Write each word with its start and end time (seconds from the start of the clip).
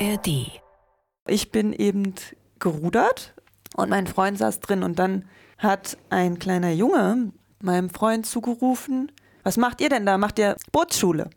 ARD. 0.00 0.60
Ich 1.26 1.50
bin 1.50 1.72
eben 1.72 2.14
gerudert 2.58 3.34
und 3.76 3.90
mein 3.90 4.06
Freund 4.06 4.38
saß 4.38 4.60
drin 4.60 4.82
und 4.82 4.98
dann 4.98 5.24
hat 5.58 5.98
ein 6.10 6.38
kleiner 6.38 6.70
Junge 6.70 7.32
meinem 7.60 7.90
Freund 7.90 8.26
zugerufen, 8.26 9.10
was 9.42 9.56
macht 9.56 9.80
ihr 9.80 9.88
denn 9.88 10.06
da? 10.06 10.18
Macht 10.18 10.38
ihr 10.38 10.56
Bootsschule? 10.72 11.30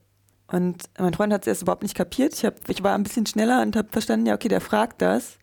Und 0.47 0.83
mein 0.99 1.13
Freund 1.13 1.33
hat 1.33 1.41
es 1.41 1.47
erst 1.47 1.61
überhaupt 1.63 1.83
nicht 1.83 1.95
kapiert. 1.95 2.33
Ich, 2.33 2.45
hab, 2.45 2.67
ich 2.67 2.83
war 2.83 2.93
ein 2.93 3.03
bisschen 3.03 3.25
schneller 3.25 3.61
und 3.61 3.75
habe 3.75 3.87
verstanden, 3.89 4.25
ja, 4.25 4.35
okay, 4.35 4.49
der 4.49 4.61
fragt 4.61 5.01
das, 5.01 5.37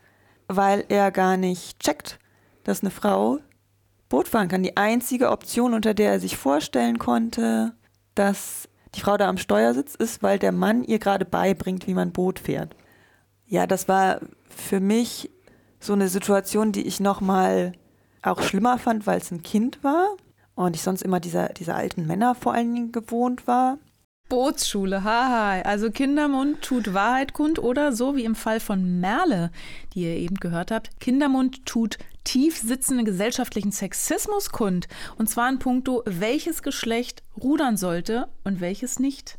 weil 0.48 0.85
er 0.89 1.11
gar 1.11 1.37
nicht 1.37 1.80
checkt, 1.80 2.19
dass 2.64 2.82
eine 2.82 2.91
Frau 2.91 3.39
Boot 4.09 4.29
fahren 4.29 4.48
kann. 4.48 4.62
Die 4.62 4.77
einzige 4.77 5.30
Option, 5.30 5.75
unter 5.75 5.95
der 5.95 6.12
er 6.12 6.21
sich 6.21 6.37
vorstellen 6.37 6.98
konnte, 6.98 7.75
dass 8.14 8.69
die 8.95 9.00
Frau 9.00 9.16
da 9.16 9.29
am 9.29 9.39
Steuer 9.39 9.75
sitzt, 9.75 9.96
ist, 9.96 10.23
weil 10.23 10.39
der 10.39 10.53
Mann 10.53 10.85
ihr 10.85 10.98
gerade 10.98 11.25
beibringt, 11.25 11.87
wie 11.87 11.95
man 11.95 12.12
Boot 12.12 12.39
fährt. 12.39 12.75
Ja, 13.48 13.66
das 13.66 13.88
war 13.88 14.20
für 14.48 14.79
mich 14.79 15.30
so 15.80 15.95
eine 15.95 16.09
Situation, 16.09 16.73
die 16.73 16.87
ich 16.87 17.01
nochmal 17.01 17.73
auch 18.23 18.43
schlimmer 18.43 18.79
fand, 18.79 19.07
weil 19.07 19.19
es 19.19 19.30
ein 19.30 19.43
Kind 19.43 19.83
war 19.83 20.16
und 20.55 20.77
ich 20.77 20.83
sonst 20.83 21.02
immer 21.02 21.19
dieser, 21.19 21.48
dieser 21.51 21.74
alten 21.74 22.07
Männer 22.07 22.34
vor 22.34 22.52
allen 22.52 22.74
Dingen 22.74 22.93
gewohnt 22.93 23.47
war. 23.47 23.79
Bootsschule, 24.29 25.05
haha. 25.05 25.62
Also 25.62 25.91
Kindermund 25.91 26.61
tut 26.61 26.93
Wahrheit 26.93 27.33
kund 27.33 27.59
oder 27.59 27.93
so 27.93 28.15
wie 28.15 28.24
im 28.24 28.34
Fall 28.34 28.61
von 28.61 29.01
Merle, 29.01 29.51
die 29.95 30.02
ihr 30.02 30.16
eben 30.16 30.37
gehört 30.37 30.71
habt, 30.71 31.01
Kindermund 31.01 31.65
tut 31.65 31.96
tief 32.24 32.59
sitzenden 32.59 33.07
gesellschaftlichen 33.07 33.73
Sexismus 33.73 34.51
kund. 34.51 34.87
Und 35.16 35.30
zwar 35.30 35.49
in 35.49 35.59
puncto, 35.59 36.02
welches 36.05 36.62
Geschlecht 36.62 37.23
rudern 37.43 37.79
sollte 37.79 38.29
und 38.45 38.60
welches 38.60 38.99
nicht. 38.99 39.38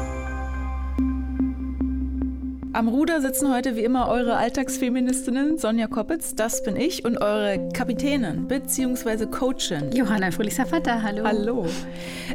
Am 2.81 2.87
Ruder 2.87 3.21
sitzen 3.21 3.53
heute 3.53 3.75
wie 3.75 3.83
immer 3.83 4.07
eure 4.07 4.37
Alltagsfeministinnen 4.37 5.59
Sonja 5.59 5.85
Koppitz, 5.85 6.33
das 6.33 6.63
bin 6.63 6.75
ich, 6.75 7.05
und 7.05 7.21
eure 7.21 7.69
Kapitänin 7.75 8.47
bzw. 8.47 9.27
Coachin. 9.27 9.91
Johanna 9.91 10.31
Fröhlich-Safata, 10.31 11.03
hallo. 11.03 11.23
Hallo. 11.23 11.65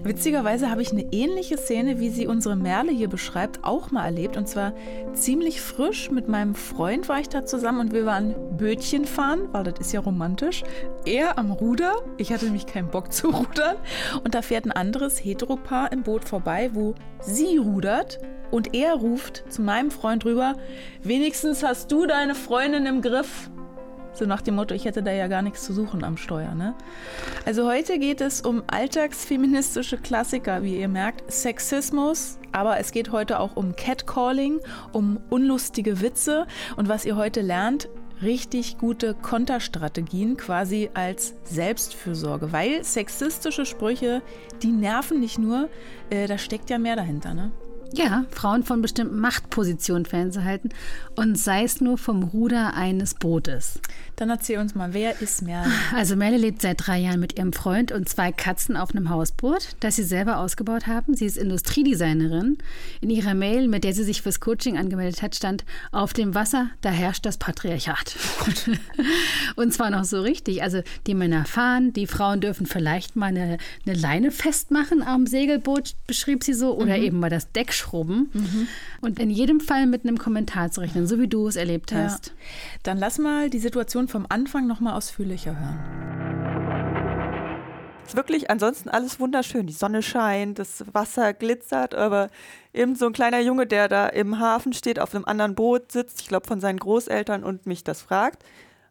Witzigerweise 0.05 0.70
habe 0.70 0.83
ich 0.83 0.92
eine 0.92 1.03
ähnliche 1.11 1.58
Szene, 1.58 1.98
wie 1.98 2.11
sie 2.11 2.28
unsere 2.28 2.55
Merle 2.55 2.92
hier 2.92 3.08
beschreibt, 3.08 3.64
auch 3.64 3.91
mal 3.91 4.05
erlebt. 4.05 4.36
Und 4.36 4.47
zwar 4.47 4.72
ziemlich 5.14 5.61
frisch. 5.61 6.12
Mit 6.12 6.28
meinem 6.28 6.55
Freund 6.55 7.08
war 7.08 7.19
ich 7.19 7.28
da 7.28 7.44
zusammen 7.44 7.81
und 7.81 7.92
wir 7.92 8.06
waren 8.06 8.36
Bötchen 8.56 9.05
fahren, 9.05 9.48
weil 9.50 9.64
das 9.64 9.81
ist 9.81 9.92
ja 9.92 9.98
romantisch. 9.98 10.62
Er 11.05 11.38
am 11.38 11.50
Ruder. 11.50 11.92
Ich 12.19 12.33
hatte 12.33 12.44
nämlich 12.44 12.66
keinen 12.66 12.92
Bock 12.92 13.12
zu 13.12 13.31
rudern. 13.31 13.75
Und 14.22 14.36
da 14.36 14.42
fährt 14.42 14.64
ein 14.64 14.70
anderes 14.70 15.19
Heteropaar 15.19 15.91
im 15.91 16.05
Boot 16.05 16.25
vorbei, 16.25 16.70
wo 16.72 16.94
sie 17.20 17.56
rudert 17.56 18.20
und 18.50 18.75
er 18.75 18.94
ruft 18.94 19.44
zu 19.52 19.62
meinem 19.62 19.91
Freund 19.91 20.25
rüber, 20.25 20.55
wenigstens 21.02 21.62
hast 21.62 21.91
du 21.92 22.06
deine 22.06 22.34
Freundin 22.34 22.86
im 22.86 23.03
Griff. 23.03 23.50
So 24.12 24.25
nach 24.25 24.41
dem 24.41 24.55
Motto, 24.55 24.75
ich 24.75 24.86
hätte 24.86 25.03
da 25.03 25.12
ja 25.12 25.27
gar 25.27 25.42
nichts 25.42 25.64
zu 25.64 25.75
suchen 25.75 26.03
am 26.03 26.16
Steuer. 26.16 26.55
Ne? 26.55 26.75
Also 27.44 27.66
heute 27.66 27.98
geht 27.98 28.22
es 28.22 28.41
um 28.41 28.62
alltagsfeministische 28.66 29.98
Klassiker, 29.98 30.62
wie 30.62 30.80
ihr 30.80 30.88
merkt, 30.88 31.30
Sexismus, 31.30 32.38
aber 32.50 32.78
es 32.78 32.92
geht 32.92 33.12
heute 33.12 33.38
auch 33.38 33.56
um 33.56 33.77
Catcalling, 33.77 34.60
um 34.92 35.20
unlustige 35.28 36.00
Witze 36.00 36.47
und 36.77 36.88
was 36.88 37.05
ihr 37.05 37.16
heute 37.16 37.42
lernt, 37.42 37.91
richtig 38.22 38.78
gute 38.78 39.12
Konterstrategien 39.12 40.38
quasi 40.38 40.88
als 40.94 41.34
Selbstfürsorge, 41.44 42.53
weil 42.53 42.83
sexistische 42.84 43.66
Sprüche, 43.66 44.22
die 44.62 44.72
nerven 44.72 45.20
nicht 45.20 45.38
nur, 45.38 45.69
äh, 46.08 46.26
da 46.26 46.38
steckt 46.38 46.71
ja 46.71 46.78
mehr 46.78 46.97
dahinter. 46.97 47.34
Ne? 47.34 47.50
Ja, 47.92 48.24
Frauen 48.30 48.62
von 48.62 48.82
bestimmten 48.82 49.19
Machtpositionen 49.20 50.06
fernzuhalten 50.06 50.70
und 51.14 51.38
sei 51.38 51.64
es 51.64 51.80
nur 51.80 51.98
vom 51.98 52.22
Ruder 52.22 52.74
eines 52.74 53.14
Bootes. 53.14 53.80
Dann 54.16 54.30
erzähl 54.30 54.58
uns 54.58 54.74
mal, 54.74 54.94
wer 54.94 55.20
ist 55.20 55.42
Merle? 55.42 55.70
Also 55.94 56.16
Merle 56.16 56.38
lebt 56.38 56.62
seit 56.62 56.86
drei 56.86 56.98
Jahren 56.98 57.20
mit 57.20 57.38
ihrem 57.38 57.52
Freund 57.52 57.92
und 57.92 58.08
zwei 58.08 58.32
Katzen 58.32 58.76
auf 58.76 58.91
einem 58.91 59.10
Hausboot, 59.10 59.76
das 59.80 59.97
sie 59.97 60.04
selber 60.04 60.38
ausgebaut 60.38 60.86
haben. 60.86 61.14
Sie 61.14 61.26
ist 61.26 61.36
Industriedesignerin. 61.36 62.58
In 63.00 63.10
ihrer 63.10 63.34
Mail, 63.34 63.69
mit 63.69 63.84
der 63.84 63.92
sie 63.92 64.04
sich 64.04 64.22
fürs 64.22 64.41
Coaching 64.41 64.78
angemeldet 64.78 65.22
hat, 65.22 65.34
stand, 65.34 65.64
auf 65.92 66.12
dem 66.12 66.34
Wasser, 66.34 66.70
da 66.80 66.91
herrscht 66.91 67.26
das 67.26 67.36
Patriarchat. 67.36 68.16
und 69.56 69.72
zwar 69.72 69.91
noch 69.91 70.04
so 70.04 70.22
richtig. 70.22 70.62
Also 70.62 70.82
die 71.06 71.14
Männer 71.14 71.44
fahren, 71.44 71.92
die 71.92 72.06
Frauen 72.06 72.41
dürfen 72.41 72.66
vielleicht 72.66 73.16
mal 73.16 73.26
eine, 73.26 73.58
eine 73.86 73.94
Leine 73.94 74.30
festmachen 74.30 75.03
am 75.03 75.26
Segelboot, 75.26 75.94
beschrieb 76.06 76.42
sie 76.42 76.54
so, 76.54 76.74
oder 76.74 76.97
mhm. 76.97 77.04
eben 77.04 77.20
mal 77.20 77.30
das 77.30 77.53
Deck 77.53 77.72
schrubben. 77.76 78.31
Mhm. 78.32 78.69
Und 79.00 79.19
in 79.19 79.31
jedem 79.31 79.60
Fall 79.60 79.87
mit 79.87 80.04
einem 80.04 80.19
Kommentar 80.19 80.70
zu 80.70 80.81
rechnen, 80.81 81.06
so 81.06 81.19
wie 81.19 81.28
du 81.28 81.47
es 81.47 81.56
erlebt 81.56 81.92
hast. 81.92 82.28
Ja. 82.28 82.32
Dann 82.82 82.98
lass 82.98 83.19
mal 83.19 83.50
die 83.50 83.59
Situation 83.59 84.09
vom 84.09 84.26
Anfang 84.28 84.66
noch 84.66 84.81
mal 84.81 84.94
ausführlicher 84.94 85.59
hören. 85.59 86.06
Es 88.06 88.10
ist 88.10 88.16
wirklich 88.16 88.50
ansonsten 88.50 88.88
alles 88.88 89.19
wunderschön. 89.19 89.66
Die 89.66 89.72
Sonne 89.72 90.00
scheint, 90.00 90.60
das 90.60 90.84
Wasser 90.92 91.34
glitzert, 91.34 91.94
aber 91.97 92.31
eben 92.72 92.94
so 92.94 93.06
ein 93.06 93.12
kleiner 93.12 93.41
Junge, 93.41 93.66
der 93.66 93.88
da 93.88 94.06
im 94.06 94.38
Hafen 94.38 94.72
steht, 94.72 95.00
auf 95.00 95.12
einem 95.12 95.25
anderen 95.25 95.56
Boot 95.56 95.91
sitzt, 95.91 96.20
ich 96.20 96.28
glaube 96.28 96.47
von 96.47 96.60
seinen 96.60 96.78
Großeltern 96.78 97.42
und 97.42 97.66
mich 97.66 97.82
das 97.82 98.03
fragt. 98.03 98.44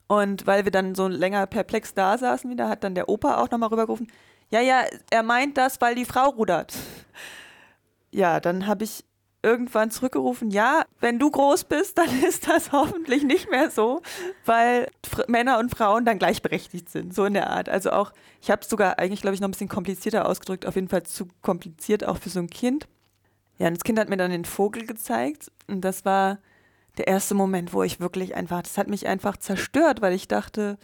Und 0.07 0.45
weil 0.47 0.66
wir 0.66 0.72
dann 0.72 0.95
so 0.95 1.07
länger 1.07 1.47
perplex 1.47 1.94
da 1.94 2.18
saßen 2.18 2.50
wieder, 2.51 2.68
hat 2.68 2.84
dann 2.84 2.94
der 2.94 3.07
Opa 3.07 3.38
auch 3.38 3.50
nochmal 3.50 3.69
rübergerufen, 3.69 4.07
ja, 4.51 4.59
ja, 4.59 4.84
er 5.09 5.24
meint 5.24 5.57
das, 5.57 5.81
weil 5.81 5.95
die 5.95 6.06
Frau 6.06 6.29
rudert 6.29 6.74
ja, 8.16 8.40
dann 8.40 8.66
habe 8.66 8.84
ich 8.84 9.03
irgendwann 9.44 9.92
zurückgerufen, 9.92 10.50
ja, 10.50 10.86
wenn 11.00 11.20
du 11.20 11.30
groß 11.30 11.66
bist, 11.66 11.98
dann 11.98 12.09
ist 12.28 12.48
das 12.48 12.72
hoffentlich 12.72 13.24
nicht 13.24 13.52
mehr 13.52 13.70
so, 13.70 14.02
weil 14.46 14.90
Männer 15.28 15.59
und 15.59 15.70
Frauen 15.70 16.03
dann 16.06 16.18
gleichberechtigt 16.18 16.90
sind, 16.90 17.14
so 17.14 17.25
in 17.25 17.36
der 17.36 17.50
Art. 17.52 17.70
Also 17.70 17.92
auch, 17.92 18.12
ich 18.42 18.50
habe 18.50 18.62
es 18.62 18.70
sogar 18.70 18.98
eigentlich, 18.98 19.22
glaube 19.22 19.36
ich, 19.36 19.42
noch 19.42 19.48
ein 19.48 19.52
bisschen 19.52 19.70
komplizierter 19.70 20.28
ausgedrückt, 20.28 20.66
auf 20.66 20.75
jeden 20.75 20.88
Fall 20.88 21.04
zu 21.04 21.28
kompliziert 21.42 22.06
auch 22.06 22.18
für 22.18 22.30
so 22.30 22.40
ein 22.40 22.50
Kind. 22.50 22.88
Ja, 23.59 23.68
und 23.68 23.75
das 23.75 23.84
Kind 23.84 24.00
hat 24.00 24.09
mir 24.09 24.18
dann 24.18 24.31
den 24.31 24.46
Vogel 24.46 24.86
gezeigt 24.86 25.52
und 25.68 25.81
das 25.81 26.06
war 26.06 26.40
der 26.98 27.08
erste 27.08 27.36
Moment, 27.36 27.74
wo 27.74 27.84
ich 27.84 28.00
wirklich 28.00 28.36
einfach, 28.36 28.64
das 28.64 28.78
hat 28.78 28.88
mich 28.88 29.06
einfach 29.06 29.38
zerstört, 29.38 30.02
weil 30.02 30.14
ich 30.14 30.28
dachte, 30.28 30.78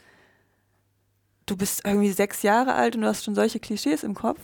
du 1.45 1.57
bist 1.57 1.81
irgendwie 1.85 2.11
sechs 2.11 2.43
Jahre 2.43 2.73
alt 2.75 2.95
und 2.95 3.01
du 3.01 3.07
hast 3.07 3.23
schon 3.23 3.35
solche 3.35 3.59
Klischees 3.59 4.03
im 4.03 4.13
Kopf. 4.13 4.39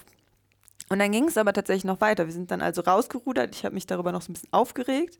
Und 0.90 1.00
dann 1.00 1.12
ging 1.12 1.25
es 1.25 1.38
aber 1.38 1.53
tatsächlich 1.53 1.84
noch 1.84 2.02
weiter. 2.02 2.25
Wir 2.25 2.34
sind 2.34 2.52
dann 2.52 2.62
also 2.62 2.81
rausgerudert. 2.81 3.56
Ich 3.56 3.66
habe 3.66 3.75
mich 3.75 3.88
darüber 3.88 4.12
noch 4.12 4.22
so 4.22 4.31
ein 4.31 4.34
bisschen 4.34 4.53
aufgeregt. 4.53 5.20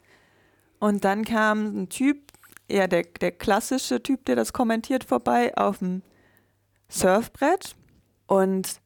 Und 0.80 1.04
dann 1.04 1.26
kam 1.26 1.84
ein 1.84 1.90
Typ, 1.90 2.32
eher 2.68 2.88
der, 2.88 3.04
der 3.04 3.32
klassische 3.32 4.02
Typ, 4.02 4.26
der 4.26 4.36
das 4.36 4.54
kommentiert, 4.54 5.04
vorbei 5.04 5.56
auf 5.58 5.80
dem 5.80 6.02
Surfbrett 6.90 7.76
und 8.28 8.80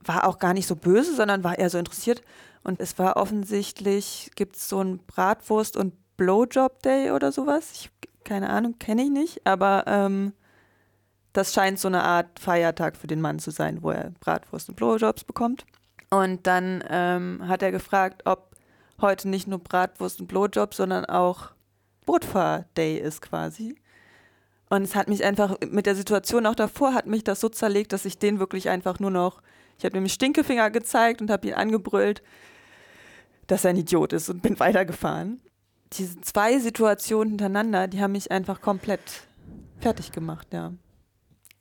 war 0.00 0.26
auch 0.26 0.38
gar 0.38 0.54
nicht 0.54 0.66
so 0.66 0.76
böse, 0.76 1.14
sondern 1.14 1.44
war 1.44 1.58
eher 1.58 1.70
so 1.70 1.78
interessiert. 1.78 2.22
Und 2.62 2.80
es 2.80 2.98
war 2.98 3.16
offensichtlich, 3.16 4.30
gibt 4.34 4.56
es 4.56 4.68
so 4.68 4.82
ein 4.82 5.00
Bratwurst- 5.06 5.76
und 5.76 5.94
Blowjob-Day 6.16 7.12
oder 7.12 7.32
sowas. 7.32 7.70
Ich, 7.72 7.90
keine 8.24 8.50
Ahnung, 8.50 8.78
kenne 8.78 9.04
ich 9.04 9.10
nicht, 9.10 9.46
aber 9.46 9.84
ähm, 9.86 10.32
das 11.32 11.54
scheint 11.54 11.78
so 11.78 11.88
eine 11.88 12.02
Art 12.02 12.38
Feiertag 12.40 12.96
für 12.96 13.06
den 13.06 13.20
Mann 13.20 13.38
zu 13.38 13.50
sein, 13.50 13.82
wo 13.82 13.90
er 13.90 14.10
Bratwurst 14.20 14.68
und 14.68 14.74
Blowjobs 14.74 15.24
bekommt. 15.24 15.64
Und 16.10 16.46
dann 16.46 16.82
ähm, 16.88 17.46
hat 17.46 17.62
er 17.62 17.70
gefragt, 17.70 18.22
ob 18.24 18.56
heute 19.00 19.28
nicht 19.28 19.46
nur 19.46 19.58
Bratwurst 19.58 20.20
und 20.20 20.26
Blowjob, 20.26 20.74
sondern 20.74 21.04
auch 21.04 21.50
Bootfahr-Day 22.06 22.98
ist 22.98 23.20
quasi. 23.20 23.76
Und 24.70 24.82
es 24.82 24.94
hat 24.94 25.08
mich 25.08 25.24
einfach 25.24 25.56
mit 25.68 25.86
der 25.86 25.94
Situation 25.94 26.46
auch 26.46 26.54
davor 26.54 26.94
hat 26.94 27.06
mich 27.06 27.24
das 27.24 27.40
so 27.40 27.48
zerlegt, 27.48 27.92
dass 27.92 28.04
ich 28.04 28.18
den 28.18 28.38
wirklich 28.38 28.68
einfach 28.68 28.98
nur 28.98 29.10
noch, 29.10 29.42
ich 29.78 29.84
habe 29.84 29.96
ihm 29.96 30.08
Stinkefinger 30.08 30.70
gezeigt 30.70 31.20
und 31.20 31.30
habe 31.30 31.48
ihn 31.48 31.54
angebrüllt, 31.54 32.22
dass 33.46 33.64
er 33.64 33.70
ein 33.70 33.76
Idiot 33.76 34.12
ist 34.12 34.28
und 34.28 34.42
bin 34.42 34.58
weitergefahren. 34.60 35.40
Diese 35.94 36.20
zwei 36.20 36.58
Situationen 36.58 37.30
hintereinander, 37.30 37.88
die 37.88 38.00
haben 38.02 38.12
mich 38.12 38.30
einfach 38.30 38.60
komplett 38.60 39.00
fertig 39.80 40.12
gemacht, 40.12 40.48
ja 40.52 40.72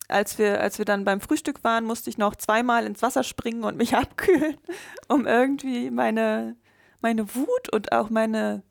als 0.07 0.37
wir, 0.37 0.61
als 0.61 0.77
wir 0.77 0.85
dann 0.85 1.03
beim 1.03 1.21
Frühstück 1.21 1.63
waren, 1.63 1.83
musste 1.83 2.09
ich 2.09 2.17
noch 2.17 2.35
zweimal 2.35 2.85
ins 2.85 3.01
Wasser 3.01 3.23
springen 3.23 3.63
und 3.63 3.77
mich 3.77 3.95
abkühlen, 3.95 4.57
um 5.07 5.25
irgendwie 5.25 5.91
meine, 5.91 6.55
meine 7.01 7.35
Wut 7.35 7.69
und 7.71 7.91
auch 7.91 8.09
meine, 8.09 8.63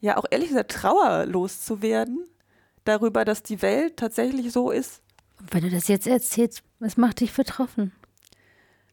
ja, 0.00 0.16
auch 0.16 0.24
ehrlich 0.30 0.48
gesagt, 0.48 0.72
Trauer 0.72 1.26
loszuwerden 1.26 2.26
darüber, 2.84 3.24
dass 3.24 3.42
die 3.42 3.62
Welt 3.62 3.96
tatsächlich 3.96 4.52
so 4.52 4.70
ist. 4.70 5.02
Weil 5.50 5.62
du 5.62 5.70
das 5.70 5.88
jetzt 5.88 6.06
erzählst, 6.06 6.62
was 6.78 6.96
macht 6.96 7.20
dich 7.20 7.32
betroffen? 7.32 7.92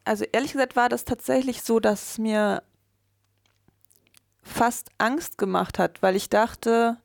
Also 0.04 0.26
ehrlich 0.32 0.52
gesagt 0.52 0.76
war 0.76 0.90
das 0.90 1.06
tatsächlich 1.06 1.62
so, 1.62 1.80
dass 1.80 2.12
es 2.12 2.18
mir 2.18 2.64
fast 4.42 4.90
Angst 4.98 5.38
gemacht 5.38 5.80
hat, 5.80 6.02
weil 6.02 6.18
ich 6.18 6.30
dachte, 6.30 6.98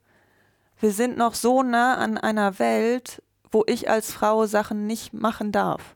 wir 0.81 0.91
sind 0.91 1.17
noch 1.17 1.35
so 1.35 1.63
nah 1.63 1.97
an 1.97 2.19
einer 2.19 2.59
Welt, 2.59 3.23
wo 3.51 3.65
ich 3.67 3.91
als 3.91 4.13
Frau 4.13 4.47
Sachen 4.47 4.87
nicht 4.87 5.13
machen 5.13 5.53
darf. 5.53 5.95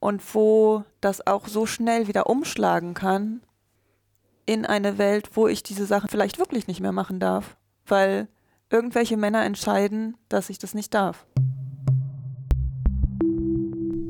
Und 0.00 0.22
wo 0.34 0.84
das 1.00 1.26
auch 1.26 1.48
so 1.48 1.66
schnell 1.66 2.06
wieder 2.06 2.28
umschlagen 2.28 2.94
kann 2.94 3.40
in 4.46 4.64
eine 4.64 4.96
Welt, 4.96 5.30
wo 5.34 5.48
ich 5.48 5.62
diese 5.62 5.86
Sachen 5.86 6.08
vielleicht 6.08 6.38
wirklich 6.38 6.68
nicht 6.68 6.80
mehr 6.80 6.92
machen 6.92 7.20
darf, 7.20 7.56
weil 7.86 8.28
irgendwelche 8.70 9.16
Männer 9.16 9.44
entscheiden, 9.44 10.16
dass 10.28 10.50
ich 10.50 10.58
das 10.58 10.74
nicht 10.74 10.94
darf. 10.94 11.26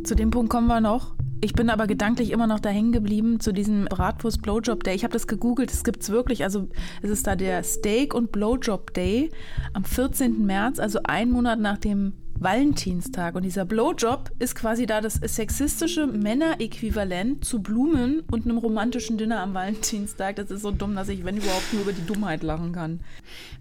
Zu 0.05 0.15
dem 0.15 0.31
Punkt 0.31 0.50
kommen 0.50 0.69
wir 0.69 0.81
noch. 0.81 1.15
Ich 1.41 1.53
bin 1.53 1.71
aber 1.71 1.87
gedanklich 1.87 2.31
immer 2.33 2.49
noch 2.49 2.59
da 2.59 2.69
hängen 2.69 2.91
geblieben 2.91 3.39
zu 3.39 3.53
diesem 3.53 3.85
Bratwurst 3.85 4.43
Blowjob 4.43 4.83
Day. 4.83 4.95
Ich 4.95 5.05
habe 5.05 5.12
das 5.12 5.29
gegoogelt, 5.29 5.73
es 5.73 5.85
gibt 5.85 6.03
es 6.03 6.11
wirklich. 6.11 6.43
Also 6.43 6.69
es 7.00 7.11
ist 7.11 7.27
da 7.27 7.37
der 7.37 7.62
Steak 7.62 8.12
und 8.12 8.33
Blowjob 8.33 8.93
Day 8.95 9.31
am 9.73 9.85
14. 9.85 10.45
März, 10.45 10.81
also 10.81 11.00
ein 11.05 11.31
Monat 11.31 11.61
nach 11.61 11.79
dem 11.79 12.15
Valentinstag. 12.40 13.35
Und 13.35 13.43
dieser 13.43 13.64
Blowjob 13.64 14.31
ist 14.38 14.55
quasi 14.55 14.87
da 14.87 15.00
das 15.00 15.14
sexistische 15.14 16.06
Männeräquivalent 16.06 17.44
zu 17.44 17.62
Blumen 17.62 18.23
und 18.31 18.44
einem 18.44 18.58
romantischen 18.58 19.19
Dinner 19.19 19.40
am 19.40 19.55
Valentinstag. 19.55 20.37
Das 20.37 20.50
ist 20.50 20.62
so 20.62 20.70
dumm, 20.70 20.94
dass 20.94 21.08
ich, 21.08 21.25
wenn 21.25 21.37
überhaupt, 21.37 21.73
nur 21.73 21.82
über 21.82 21.93
die 21.93 22.06
Dummheit 22.06 22.43
lachen 22.43 22.73
kann. 22.73 23.00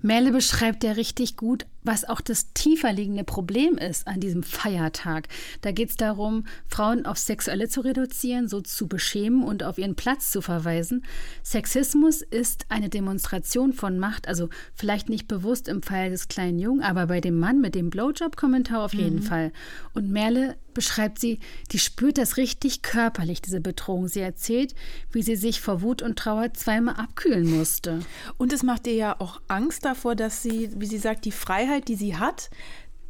Merle 0.01 0.31
beschreibt 0.31 0.83
ja 0.83 0.91
richtig 0.91 1.37
gut, 1.37 1.65
was 1.83 2.05
auch 2.05 2.21
das 2.21 2.53
tiefer 2.53 2.91
liegende 2.93 3.23
Problem 3.23 3.77
ist 3.77 4.07
an 4.07 4.19
diesem 4.19 4.43
Feiertag. 4.43 5.27
Da 5.61 5.71
geht 5.71 5.89
es 5.89 5.95
darum, 5.95 6.45
Frauen 6.67 7.05
auf 7.05 7.17
Sexuelle 7.17 7.69
zu 7.69 7.81
reduzieren, 7.81 8.47
so 8.47 8.61
zu 8.61 8.87
beschämen 8.87 9.43
und 9.43 9.63
auf 9.63 9.77
ihren 9.77 9.95
Platz 9.95 10.31
zu 10.31 10.41
verweisen. 10.41 11.05
Sexismus 11.43 12.21
ist 12.21 12.65
eine 12.69 12.89
Demonstration 12.89 13.73
von 13.73 13.99
Macht, 13.99 14.27
also 14.27 14.49
vielleicht 14.73 15.09
nicht 15.09 15.27
bewusst 15.27 15.67
im 15.67 15.81
Fall 15.81 16.09
des 16.09 16.27
kleinen 16.27 16.59
Jungen, 16.59 16.81
aber 16.81 17.07
bei 17.07 17.21
dem 17.21 17.39
Mann 17.39 17.61
mit 17.61 17.75
dem 17.75 17.89
Blowjob-Kommentar 17.89 18.83
auf 18.83 18.93
jeden 18.93 19.17
mhm. 19.17 19.23
Fall. 19.23 19.51
Und 19.93 20.09
Merle 20.09 20.57
beschreibt 20.77 21.17
sie, 21.17 21.39
die 21.71 21.79
spürt 21.79 22.19
das 22.19 22.37
richtig 22.37 22.83
körperlich, 22.83 23.41
diese 23.41 23.59
Bedrohung. 23.59 24.07
Sie 24.07 24.19
erzählt, 24.19 24.75
wie 25.11 25.23
sie 25.23 25.35
sich 25.35 25.59
vor 25.59 25.81
Wut 25.81 26.03
und 26.03 26.19
Trauer 26.19 26.53
zweimal 26.53 26.97
abkühlen 26.97 27.49
musste. 27.49 28.01
Und 28.37 28.53
es 28.53 28.61
macht 28.61 28.85
ihr 28.85 28.93
ja 28.93 29.15
auch 29.17 29.41
Angst 29.47 29.85
davor, 29.85 30.13
dass 30.15 30.43
sie, 30.43 30.69
wie 30.75 30.85
sie 30.85 30.99
sagt, 30.99 31.25
die 31.25 31.31
Freiheit, 31.31 31.87
die 31.87 31.95
sie 31.95 32.17
hat, 32.17 32.51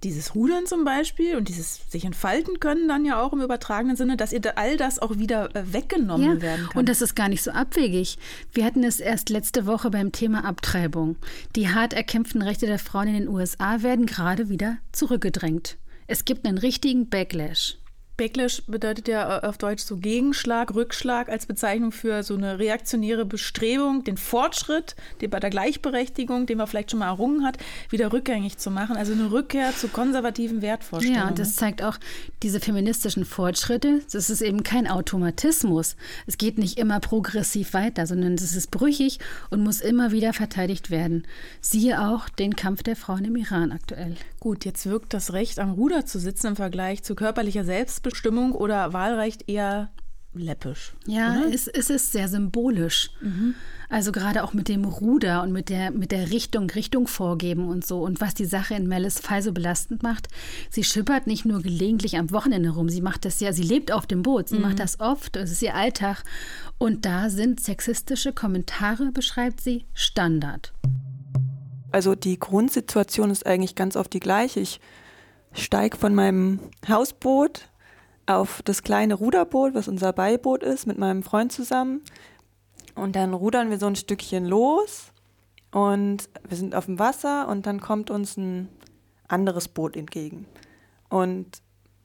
dieses 0.01 0.33
Rudern 0.33 0.65
zum 0.65 0.85
Beispiel 0.85 1.35
und 1.35 1.49
dieses 1.49 1.81
sich 1.91 2.05
entfalten 2.05 2.61
können 2.61 2.87
dann 2.87 3.03
ja 3.03 3.21
auch 3.21 3.33
im 3.33 3.41
übertragenen 3.41 3.97
Sinne, 3.97 4.15
dass 4.15 4.31
ihr 4.31 4.57
all 4.57 4.77
das 4.77 4.99
auch 4.99 5.17
wieder 5.17 5.53
äh, 5.53 5.73
weggenommen 5.73 6.35
ja, 6.35 6.41
werden 6.41 6.69
kann. 6.69 6.79
Und 6.79 6.87
das 6.87 7.01
ist 7.01 7.15
gar 7.15 7.27
nicht 7.27 7.43
so 7.43 7.51
abwegig. 7.51 8.17
Wir 8.53 8.63
hatten 8.63 8.85
es 8.85 9.01
erst 9.01 9.29
letzte 9.29 9.65
Woche 9.65 9.89
beim 9.89 10.13
Thema 10.13 10.45
Abtreibung. 10.45 11.17
Die 11.57 11.67
hart 11.67 11.91
erkämpften 11.91 12.41
Rechte 12.41 12.65
der 12.65 12.79
Frauen 12.79 13.09
in 13.09 13.15
den 13.15 13.27
USA 13.27 13.81
werden 13.81 14.05
gerade 14.05 14.47
wieder 14.47 14.77
zurückgedrängt. 14.93 15.77
Es 16.09 16.23
gibt 16.23 16.47
einen 16.47 16.57
richtigen 16.57 17.09
Backlash. 17.09 17.77
Backlash 18.17 18.63
bedeutet 18.65 19.07
ja 19.07 19.37
äh, 19.37 19.45
auf 19.45 19.59
Deutsch 19.59 19.83
so 19.83 19.97
Gegenschlag, 19.97 20.73
Rückschlag 20.73 21.29
als 21.29 21.45
Bezeichnung 21.45 21.91
für 21.91 22.23
so 22.23 22.33
eine 22.33 22.57
reaktionäre 22.57 23.25
Bestrebung, 23.25 24.03
den 24.03 24.17
Fortschritt, 24.17 24.95
den 25.21 25.29
bei 25.29 25.39
der 25.39 25.51
Gleichberechtigung, 25.51 26.47
den 26.47 26.57
man 26.57 26.65
vielleicht 26.65 26.91
schon 26.91 26.99
mal 26.99 27.07
errungen 27.07 27.45
hat, 27.45 27.57
wieder 27.91 28.11
rückgängig 28.11 28.57
zu 28.57 28.71
machen. 28.71 28.97
Also 28.97 29.13
eine 29.13 29.31
Rückkehr 29.31 29.71
zu 29.75 29.87
konservativen 29.87 30.63
Wertvorstellungen. 30.63 31.21
Ja, 31.21 31.27
und 31.29 31.37
das 31.37 31.55
zeigt 31.55 31.83
auch 31.83 31.97
diese 32.41 32.59
feministischen 32.59 33.23
Fortschritte. 33.23 34.01
Das 34.11 34.31
ist 34.31 34.41
eben 34.41 34.63
kein 34.63 34.87
Automatismus. 34.87 35.95
Es 36.25 36.39
geht 36.39 36.57
nicht 36.57 36.79
immer 36.79 36.99
progressiv 36.99 37.73
weiter, 37.73 38.07
sondern 38.07 38.33
es 38.33 38.55
ist 38.55 38.71
brüchig 38.71 39.19
und 39.51 39.63
muss 39.63 39.79
immer 39.79 40.11
wieder 40.11 40.33
verteidigt 40.33 40.89
werden. 40.89 41.27
Siehe 41.61 42.01
auch 42.01 42.29
den 42.29 42.55
Kampf 42.55 42.81
der 42.81 42.95
Frauen 42.95 43.25
im 43.25 43.35
Iran 43.35 43.71
aktuell. 43.71 44.15
Gut, 44.39 44.65
jetzt 44.65 44.87
wirkt 44.87 45.13
das 45.13 45.33
Recht 45.33 45.59
am 45.59 45.73
Ruder 45.73 46.05
zu 46.05 46.19
sitzen 46.19 46.47
im 46.47 46.55
Vergleich 46.55 47.03
zu 47.03 47.13
körperlicher 47.13 47.63
Selbstbestimmung 47.63 48.06
Selbstbestimmung 48.07 48.53
oder 48.53 48.93
Wahlrecht 48.93 49.49
eher 49.49 49.89
läppisch. 50.33 50.93
Ja, 51.07 51.43
es, 51.51 51.67
es, 51.67 51.89
ist 51.89 52.11
sehr 52.11 52.27
symbolisch. 52.27 53.09
Mhm. 53.21 53.55
Also 53.89 54.11
gerade 54.11 54.43
auch 54.43 54.53
mit 54.53 54.67
dem 54.67 54.85
Ruder 54.85 55.41
und 55.41 55.51
mit 55.51 55.69
der, 55.69 55.91
mit 55.91 56.11
der 56.11 56.29
Richtung, 56.29 56.69
Richtung 56.69 57.07
vorgeben 57.07 57.67
und 57.67 57.85
so. 57.85 58.01
Und 58.03 58.21
was 58.21 58.33
die 58.35 58.45
Sache 58.45 58.75
in 58.75 58.87
Mellis 58.87 59.19
Fall 59.19 59.41
so 59.41 59.51
belastend 59.51 60.03
macht, 60.03 60.27
sie 60.69 60.83
schippert 60.83 61.25
nicht 61.25 61.45
nur 61.45 61.61
gelegentlich 61.61 62.17
am 62.17 62.31
Wochenende 62.31 62.69
rum, 62.69 62.87
sie 62.89 63.01
macht 63.01 63.25
das 63.25 63.39
ja, 63.39 63.51
sie 63.51 63.63
lebt 63.63 63.91
auf 63.91 64.05
dem 64.05 64.21
Boot, 64.21 64.49
sie 64.49 64.57
mhm. 64.57 64.63
macht 64.63 64.79
das 64.79 64.99
oft, 64.99 65.35
es 65.37 65.51
ist 65.51 65.61
ihr 65.63 65.73
Alltag. 65.73 66.23
Und 66.77 67.05
da 67.05 67.29
sind 67.29 67.59
sexistische 67.59 68.31
Kommentare, 68.31 69.11
beschreibt 69.11 69.61
sie, 69.61 69.85
Standard. 69.93 70.73
Also 71.91 72.13
die 72.13 72.37
Grundsituation 72.37 73.31
ist 73.31 73.45
eigentlich 73.45 73.73
ganz 73.73 73.95
oft 73.95 74.13
die 74.13 74.19
gleiche. 74.19 74.59
Ich 74.59 74.79
steige 75.53 75.97
von 75.97 76.13
meinem 76.13 76.59
Hausboot 76.87 77.69
auf 78.27 78.61
das 78.63 78.83
kleine 78.83 79.15
Ruderboot, 79.15 79.73
was 79.73 79.87
unser 79.87 80.13
Beiboot 80.13 80.63
ist, 80.63 80.85
mit 80.85 80.97
meinem 80.97 81.23
Freund 81.23 81.51
zusammen. 81.51 82.01
Und 82.95 83.15
dann 83.15 83.33
rudern 83.33 83.69
wir 83.69 83.79
so 83.79 83.87
ein 83.87 83.95
Stückchen 83.95 84.45
los 84.45 85.11
und 85.71 86.29
wir 86.47 86.57
sind 86.57 86.75
auf 86.75 86.85
dem 86.85 86.99
Wasser 86.99 87.47
und 87.47 87.65
dann 87.65 87.79
kommt 87.79 88.09
uns 88.09 88.37
ein 88.37 88.69
anderes 89.27 89.67
Boot 89.67 89.95
entgegen. 89.95 90.45
Und 91.09 91.61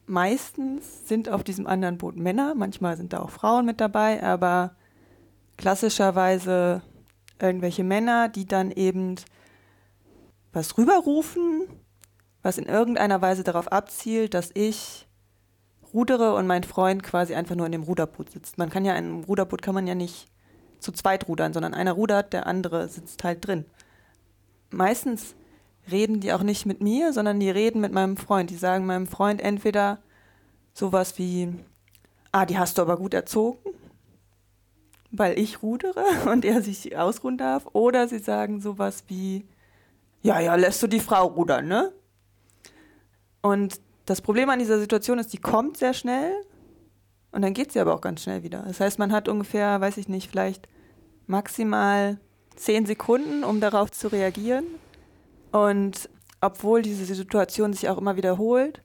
meistens 0.07 1.09
sind 1.09 1.29
auf 1.29 1.45
diesem 1.45 1.67
anderen 1.67 1.99
Boot 1.99 2.17
Männer, 2.17 2.55
manchmal 2.55 2.97
sind 2.97 3.13
da 3.13 3.21
auch 3.21 3.31
Frauen 3.31 3.67
mit 3.67 3.81
dabei, 3.81 4.23
aber 4.23 4.77
klassischerweise 5.57 6.83
irgendwelche 7.41 7.85
Männer, 7.85 8.29
die 8.29 8.47
dann 8.47 8.71
eben 8.71 9.17
was 10.53 10.77
rüberrufen 10.77 11.69
was 12.43 12.59
in 12.59 12.67
irgendeiner 12.67 13.23
Weise 13.23 13.45
darauf 13.45 13.71
abzielt, 13.71 14.35
dass 14.35 14.51
ich 14.55 15.07
rudere 15.93 16.35
und 16.35 16.47
mein 16.47 16.65
Freund 16.65 17.03
quasi 17.03 17.35
einfach 17.35 17.55
nur 17.55 17.67
in 17.67 17.73
dem 17.73 17.83
Ruderboot 17.83 18.31
sitzt. 18.31 18.59
Man 18.59 18.71
kann 18.71 18.85
ja 18.85 18.93
in 18.93 19.05
einem 19.05 19.25
Ruderboot 19.25 19.63
kann 19.63 19.75
man 19.75 19.87
ja 19.87 19.95
nicht 19.95 20.29
zu 20.79 20.93
zweit 20.93 21.29
rudern, 21.29 21.53
sondern 21.53 21.75
einer 21.75 21.93
rudert, 21.93 22.33
der 22.33 22.47
andere 22.47 22.89
sitzt 22.89 23.25
halt 23.25 23.47
drin. 23.47 23.65
Meistens 24.71 25.35
reden 25.91 26.21
die 26.21 26.33
auch 26.33 26.43
nicht 26.43 26.67
mit 26.67 26.81
mir, 26.81 27.13
sondern 27.13 27.41
die 27.41 27.51
reden 27.51 27.81
mit 27.81 27.93
meinem 27.93 28.17
Freund. 28.17 28.51
Die 28.51 28.57
sagen 28.57 28.87
meinem 28.87 29.07
Freund 29.07 29.41
entweder 29.41 29.99
sowas 30.75 31.19
wie, 31.19 31.55
ah, 32.33 32.47
die 32.47 32.59
hast 32.59 32.79
du 32.79 32.83
aber 32.83 32.97
gut 32.97 33.15
erzogen, 33.15 33.59
weil 35.11 35.39
ich 35.39 35.63
rudere 35.63 36.05
und 36.31 36.45
er 36.45 36.63
sich 36.63 36.97
ausruhen 36.97 37.39
darf. 37.39 37.67
Oder 37.73 38.09
sie 38.09 38.19
sagen 38.19 38.61
sowas 38.61 39.05
wie, 39.09 39.47
ja, 40.23 40.41
ja, 40.41 40.55
lässt 40.55 40.83
du 40.83 40.87
die 40.87 41.01
Frau 41.01 41.27
rudern, 41.27 41.67
ne? 41.67 41.93
Und 43.41 43.81
das 44.07 44.21
Problem 44.21 44.51
an 44.51 44.59
dieser 44.59 44.79
Situation 44.79 45.19
ist, 45.19 45.33
die 45.33 45.39
kommt 45.39 45.77
sehr 45.77 45.95
schnell 45.95 46.33
und 47.31 47.43
dann 47.43 47.55
geht 47.55 47.73
sie 47.73 47.81
aber 47.81 47.95
auch 47.95 48.01
ganz 48.01 48.23
schnell 48.23 48.43
wieder. 48.43 48.63
Das 48.67 48.81
heißt, 48.81 48.99
man 48.99 49.13
hat 49.13 49.29
ungefähr, 49.29 49.81
weiß 49.81 49.97
ich 49.97 50.09
nicht, 50.09 50.31
vielleicht 50.31 50.69
maximal 51.27 52.19
zehn 52.57 52.85
Sekunden, 52.87 53.45
um 53.45 53.61
darauf 53.61 53.91
zu 53.91 54.09
reagieren. 54.09 54.65
Und 55.51 56.11
obwohl 56.41 56.83
diese 56.83 57.05
Situation 57.05 57.73
sich 57.73 57.89
auch 57.89 57.99
immer 57.99 58.17
wiederholt, 58.17 58.83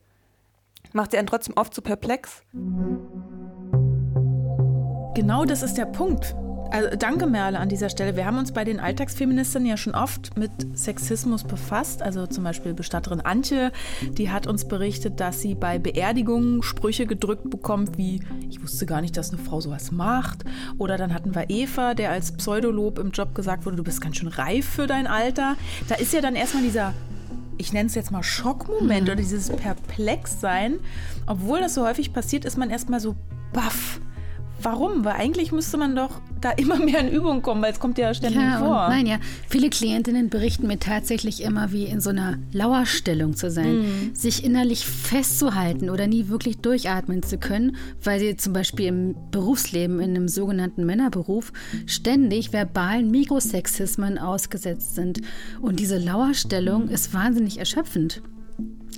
macht 0.92 1.10
sie 1.10 1.18
einen 1.18 1.26
trotzdem 1.26 1.56
oft 1.56 1.74
zu 1.74 1.82
perplex. 1.82 2.42
Genau 5.14 5.44
das 5.44 5.62
ist 5.62 5.74
der 5.74 5.86
Punkt. 5.86 6.34
Also 6.70 6.96
danke 6.96 7.26
Merle 7.26 7.58
an 7.58 7.68
dieser 7.68 7.88
Stelle. 7.88 8.16
Wir 8.16 8.26
haben 8.26 8.38
uns 8.38 8.52
bei 8.52 8.64
den 8.64 8.78
Alltagsfeministinnen 8.78 9.66
ja 9.66 9.76
schon 9.76 9.94
oft 9.94 10.36
mit 10.36 10.50
Sexismus 10.74 11.44
befasst. 11.44 12.02
Also 12.02 12.26
zum 12.26 12.44
Beispiel 12.44 12.74
Bestatterin 12.74 13.20
Antje, 13.20 13.72
die 14.02 14.30
hat 14.30 14.46
uns 14.46 14.66
berichtet, 14.66 15.20
dass 15.20 15.40
sie 15.40 15.54
bei 15.54 15.78
Beerdigungen 15.78 16.62
Sprüche 16.62 17.06
gedrückt 17.06 17.48
bekommt 17.48 17.96
wie 17.96 18.20
ich 18.50 18.62
wusste 18.62 18.86
gar 18.86 19.00
nicht, 19.00 19.16
dass 19.16 19.32
eine 19.32 19.38
Frau 19.38 19.60
sowas 19.60 19.92
macht. 19.92 20.44
Oder 20.78 20.98
dann 20.98 21.14
hatten 21.14 21.34
wir 21.34 21.48
Eva, 21.48 21.94
der 21.94 22.10
als 22.10 22.32
Pseudolob 22.32 22.98
im 22.98 23.10
Job 23.10 23.34
gesagt 23.34 23.64
wurde, 23.64 23.76
du 23.76 23.84
bist 23.84 24.00
ganz 24.00 24.16
schön 24.16 24.28
reif 24.28 24.68
für 24.68 24.86
dein 24.86 25.06
Alter. 25.06 25.56
Da 25.88 25.94
ist 25.94 26.12
ja 26.12 26.20
dann 26.20 26.36
erstmal 26.36 26.62
dieser 26.62 26.94
ich 27.60 27.72
nenne 27.72 27.88
es 27.88 27.96
jetzt 27.96 28.12
mal 28.12 28.22
Schockmoment 28.22 29.02
mhm. 29.02 29.06
oder 29.06 29.16
dieses 29.16 29.50
Perplexsein. 29.50 30.78
Obwohl 31.26 31.60
das 31.60 31.74
so 31.74 31.84
häufig 31.84 32.12
passiert, 32.12 32.44
ist 32.44 32.56
man 32.56 32.70
erstmal 32.70 33.00
so 33.00 33.16
baff. 33.52 34.00
Warum? 34.60 35.04
Weil 35.04 35.14
eigentlich 35.14 35.52
müsste 35.52 35.76
man 35.76 35.94
doch 35.94 36.20
da 36.40 36.50
immer 36.50 36.76
mehr 36.84 37.00
in 37.00 37.08
Übung 37.08 37.42
kommen, 37.42 37.62
weil 37.62 37.72
es 37.72 37.80
kommt 37.80 37.98
ja 37.98 38.12
ständig 38.14 38.40
ja, 38.40 38.58
vor. 38.58 38.88
nein, 38.88 39.06
ja. 39.06 39.18
Viele 39.48 39.70
Klientinnen 39.70 40.28
berichten 40.28 40.66
mir 40.66 40.78
tatsächlich 40.78 41.42
immer, 41.42 41.72
wie 41.72 41.84
in 41.84 42.00
so 42.00 42.10
einer 42.10 42.38
Lauerstellung 42.52 43.36
zu 43.36 43.50
sein, 43.50 43.78
mhm. 43.78 44.14
sich 44.14 44.44
innerlich 44.44 44.86
festzuhalten 44.86 45.90
oder 45.90 46.06
nie 46.06 46.28
wirklich 46.28 46.58
durchatmen 46.58 47.22
zu 47.22 47.38
können, 47.38 47.76
weil 48.02 48.20
sie 48.20 48.36
zum 48.36 48.52
Beispiel 48.52 48.86
im 48.86 49.14
Berufsleben, 49.30 50.00
in 50.00 50.10
einem 50.10 50.28
sogenannten 50.28 50.84
Männerberuf, 50.86 51.52
ständig 51.86 52.52
verbalen 52.52 53.10
Mikrosexismen 53.10 54.18
ausgesetzt 54.18 54.94
sind. 54.94 55.20
Und 55.60 55.80
diese 55.80 55.98
Lauerstellung 55.98 56.88
ist 56.88 57.14
wahnsinnig 57.14 57.58
erschöpfend. 57.58 58.22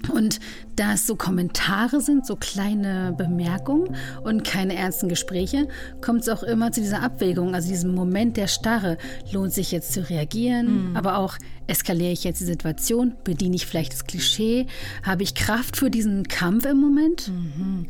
Und 0.09 0.41
da 0.77 0.95
es 0.95 1.07
so 1.07 1.17
Kommentare 1.17 2.01
sind, 2.01 2.27
so 2.27 2.37
kleine 2.37 3.15
Bemerkungen 3.17 3.97
und 4.25 4.45
keine 4.45 4.75
ernsten 4.77 5.09
Gespräche, 5.09 5.69
kommt 6.01 6.23
es 6.23 6.29
auch 6.29 6.43
immer 6.43 6.73
zu 6.73 6.81
dieser 6.81 7.03
Abwägung, 7.03 7.55
also 7.55 7.69
diesem 7.69 7.95
Moment 7.95 8.37
der 8.37 8.47
Starre. 8.47 8.97
Lohnt 9.31 9.53
sich 9.53 9.73
jetzt 9.73 9.93
zu 9.93 10.09
reagieren, 10.09 10.91
mhm. 10.91 10.97
aber 10.97 11.19
auch 11.19 11.37
eskaliere 11.67 12.13
ich 12.13 12.25
jetzt 12.25 12.41
die 12.41 12.45
Situation, 12.45 13.15
bediene 13.25 13.57
ich 13.57 13.67
vielleicht 13.67 13.93
das 13.93 14.05
Klischee, 14.05 14.67
habe 15.03 15.23
ich 15.23 15.35
Kraft 15.35 15.77
für 15.77 15.91
diesen 15.91 16.27
Kampf 16.29 16.65
im 16.65 16.81
Moment? 16.81 17.29
Mhm. 17.29 17.87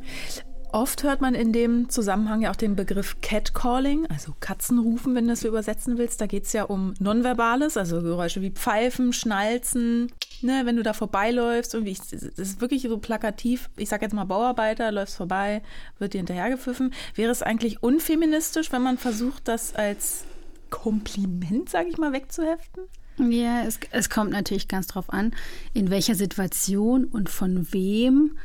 Oft 0.73 1.03
hört 1.03 1.21
man 1.21 1.35
in 1.35 1.53
dem 1.53 1.89
Zusammenhang 1.89 2.43
ja 2.43 2.51
auch 2.51 2.57
den 2.57 2.77
Begriff 2.77 3.17
Catcalling, 3.21 4.07
also 4.07 4.35
Katzenrufen, 4.39 5.15
wenn 5.15 5.25
du 5.25 5.31
das 5.31 5.45
übersetzen 5.45 5.99
willst. 5.99 6.21
Da 6.21 6.27
geht 6.27 6.45
es 6.45 6.53
ja 6.53 6.65
um 6.65 6.95
Nonverbales, 6.99 7.77
also 7.77 8.03
Geräusche 8.03 8.41
wie 8.41 8.51
Pfeifen, 8.51 9.13
Schnalzen, 9.13 10.13
ne, 10.43 10.63
wenn 10.65 10.77
du 10.77 10.83
da 10.83 10.93
vorbeiläufst. 10.93 11.75
Irgendwie, 11.75 11.95
das 11.95 12.13
ist 12.13 12.61
wirklich 12.61 12.83
so 12.83 12.99
plakativ. 12.99 13.69
Ich 13.77 13.89
sage 13.89 14.05
jetzt 14.05 14.13
mal 14.13 14.25
Bauarbeiter, 14.25 14.93
läufst 14.93 15.17
vorbei, 15.17 15.63
wird 15.99 16.15
dir 16.15 16.19
hinterhergepfiffen. 16.19 16.95
Wäre 17.15 17.33
es 17.33 17.43
eigentlich 17.43 17.83
unfeministisch, 17.83 18.71
wenn 18.71 18.83
man 18.83 18.99
versucht, 18.99 19.49
das 19.49 19.75
als 19.75 20.25
Kompliment, 20.71 21.69
sage 21.69 21.89
ich 21.89 21.99
mal, 21.99 22.13
wegzuheften? 22.13 22.85
Ja, 23.19 23.65
es, 23.65 23.79
es 23.91 24.09
kommt 24.09 24.31
natürlich 24.31 24.69
ganz 24.69 24.87
drauf 24.87 25.13
an, 25.13 25.33
in 25.75 25.91
welcher 25.91 26.15
Situation 26.15 27.05
und 27.05 27.29
von 27.29 27.73
wem 27.73 28.39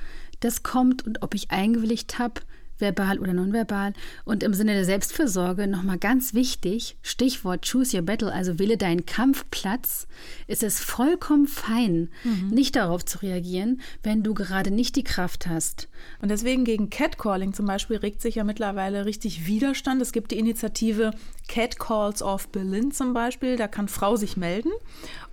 das 0.46 0.64
kommt 0.64 1.06
und 1.06 1.22
ob 1.24 1.34
ich 1.34 1.52
eingewilligt 1.52 2.20
habe, 2.20 2.42
verbal 2.78 3.20
oder 3.20 3.34
nonverbal. 3.34 3.94
Und 4.26 4.44
im 4.44 4.54
Sinne 4.54 4.74
der 4.74 4.86
Selbstfürsorge 4.86 5.68
nochmal 5.68 5.98
ganz 5.98 6.34
wichtig, 6.34 6.98
Stichwort 7.02 7.70
Choose 7.70 7.96
Your 7.96 8.04
Battle, 8.04 8.32
also 8.32 8.60
wähle 8.60 8.78
deinen 8.78 9.06
Kampfplatz, 9.06 10.08
ist 10.48 10.64
es 10.64 10.80
vollkommen 10.80 11.48
fein, 11.48 12.10
mhm. 12.24 12.50
nicht 12.50 12.76
darauf 12.76 13.06
zu 13.06 13.20
reagieren, 13.22 13.82
wenn 14.04 14.24
du 14.24 14.34
gerade 14.34 14.72
nicht 14.72 14.96
die 14.96 15.04
Kraft 15.04 15.48
hast. 15.48 15.88
Und 16.22 16.30
deswegen 16.30 16.66
gegen 16.66 16.90
Catcalling 16.90 17.54
zum 17.54 17.66
Beispiel 17.66 17.98
regt 17.98 18.22
sich 18.22 18.36
ja 18.36 18.44
mittlerweile 18.44 19.06
richtig 19.06 19.48
Widerstand. 19.48 20.02
Es 20.02 20.12
gibt 20.12 20.32
die 20.32 20.40
Initiative 20.40 21.12
Catcalls 21.48 22.22
of 22.22 22.50
Berlin 22.50 22.92
zum 22.92 23.14
Beispiel, 23.14 23.56
da 23.56 23.68
kann 23.68 23.88
Frau 23.88 24.16
sich 24.16 24.36
melden 24.36 24.72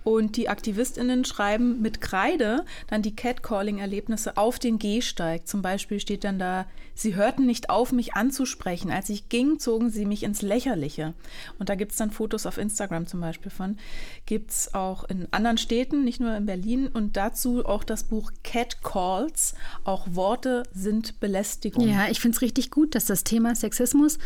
und 0.03 0.37
die 0.37 0.49
AktivistInnen 0.49 1.25
schreiben 1.25 1.81
mit 1.81 2.01
Kreide 2.01 2.65
dann 2.87 3.01
die 3.01 3.15
Catcalling-Erlebnisse 3.15 4.37
auf 4.37 4.59
den 4.59 4.79
Gehsteig. 4.79 5.47
Zum 5.47 5.61
Beispiel 5.61 5.99
steht 5.99 6.23
dann 6.23 6.39
da, 6.39 6.65
sie 6.93 7.15
hörten 7.15 7.45
nicht 7.45 7.69
auf, 7.69 7.91
mich 7.91 8.13
anzusprechen. 8.13 8.91
Als 8.91 9.09
ich 9.09 9.29
ging, 9.29 9.59
zogen 9.59 9.89
sie 9.89 10.05
mich 10.05 10.23
ins 10.23 10.41
Lächerliche. 10.41 11.13
Und 11.59 11.69
da 11.69 11.75
gibt 11.75 11.91
es 11.91 11.97
dann 11.97 12.11
Fotos 12.11 12.45
auf 12.45 12.57
Instagram 12.57 13.07
zum 13.07 13.21
Beispiel 13.21 13.51
von. 13.51 13.77
Gibt 14.25 14.51
es 14.51 14.73
auch 14.73 15.03
in 15.05 15.27
anderen 15.31 15.57
Städten, 15.57 16.03
nicht 16.03 16.19
nur 16.19 16.35
in 16.35 16.45
Berlin. 16.45 16.87
Und 16.87 17.17
dazu 17.17 17.65
auch 17.65 17.83
das 17.83 18.03
Buch 18.03 18.31
Catcalls. 18.43 19.55
Auch 19.83 20.07
Worte 20.11 20.63
sind 20.73 21.19
Belästigung. 21.19 21.87
Ja, 21.87 22.07
ich 22.09 22.19
finde 22.19 22.35
es 22.35 22.41
richtig 22.41 22.71
gut, 22.71 22.95
dass 22.95 23.05
das 23.05 23.23
Thema 23.23 23.55
Sexismus 23.55 24.19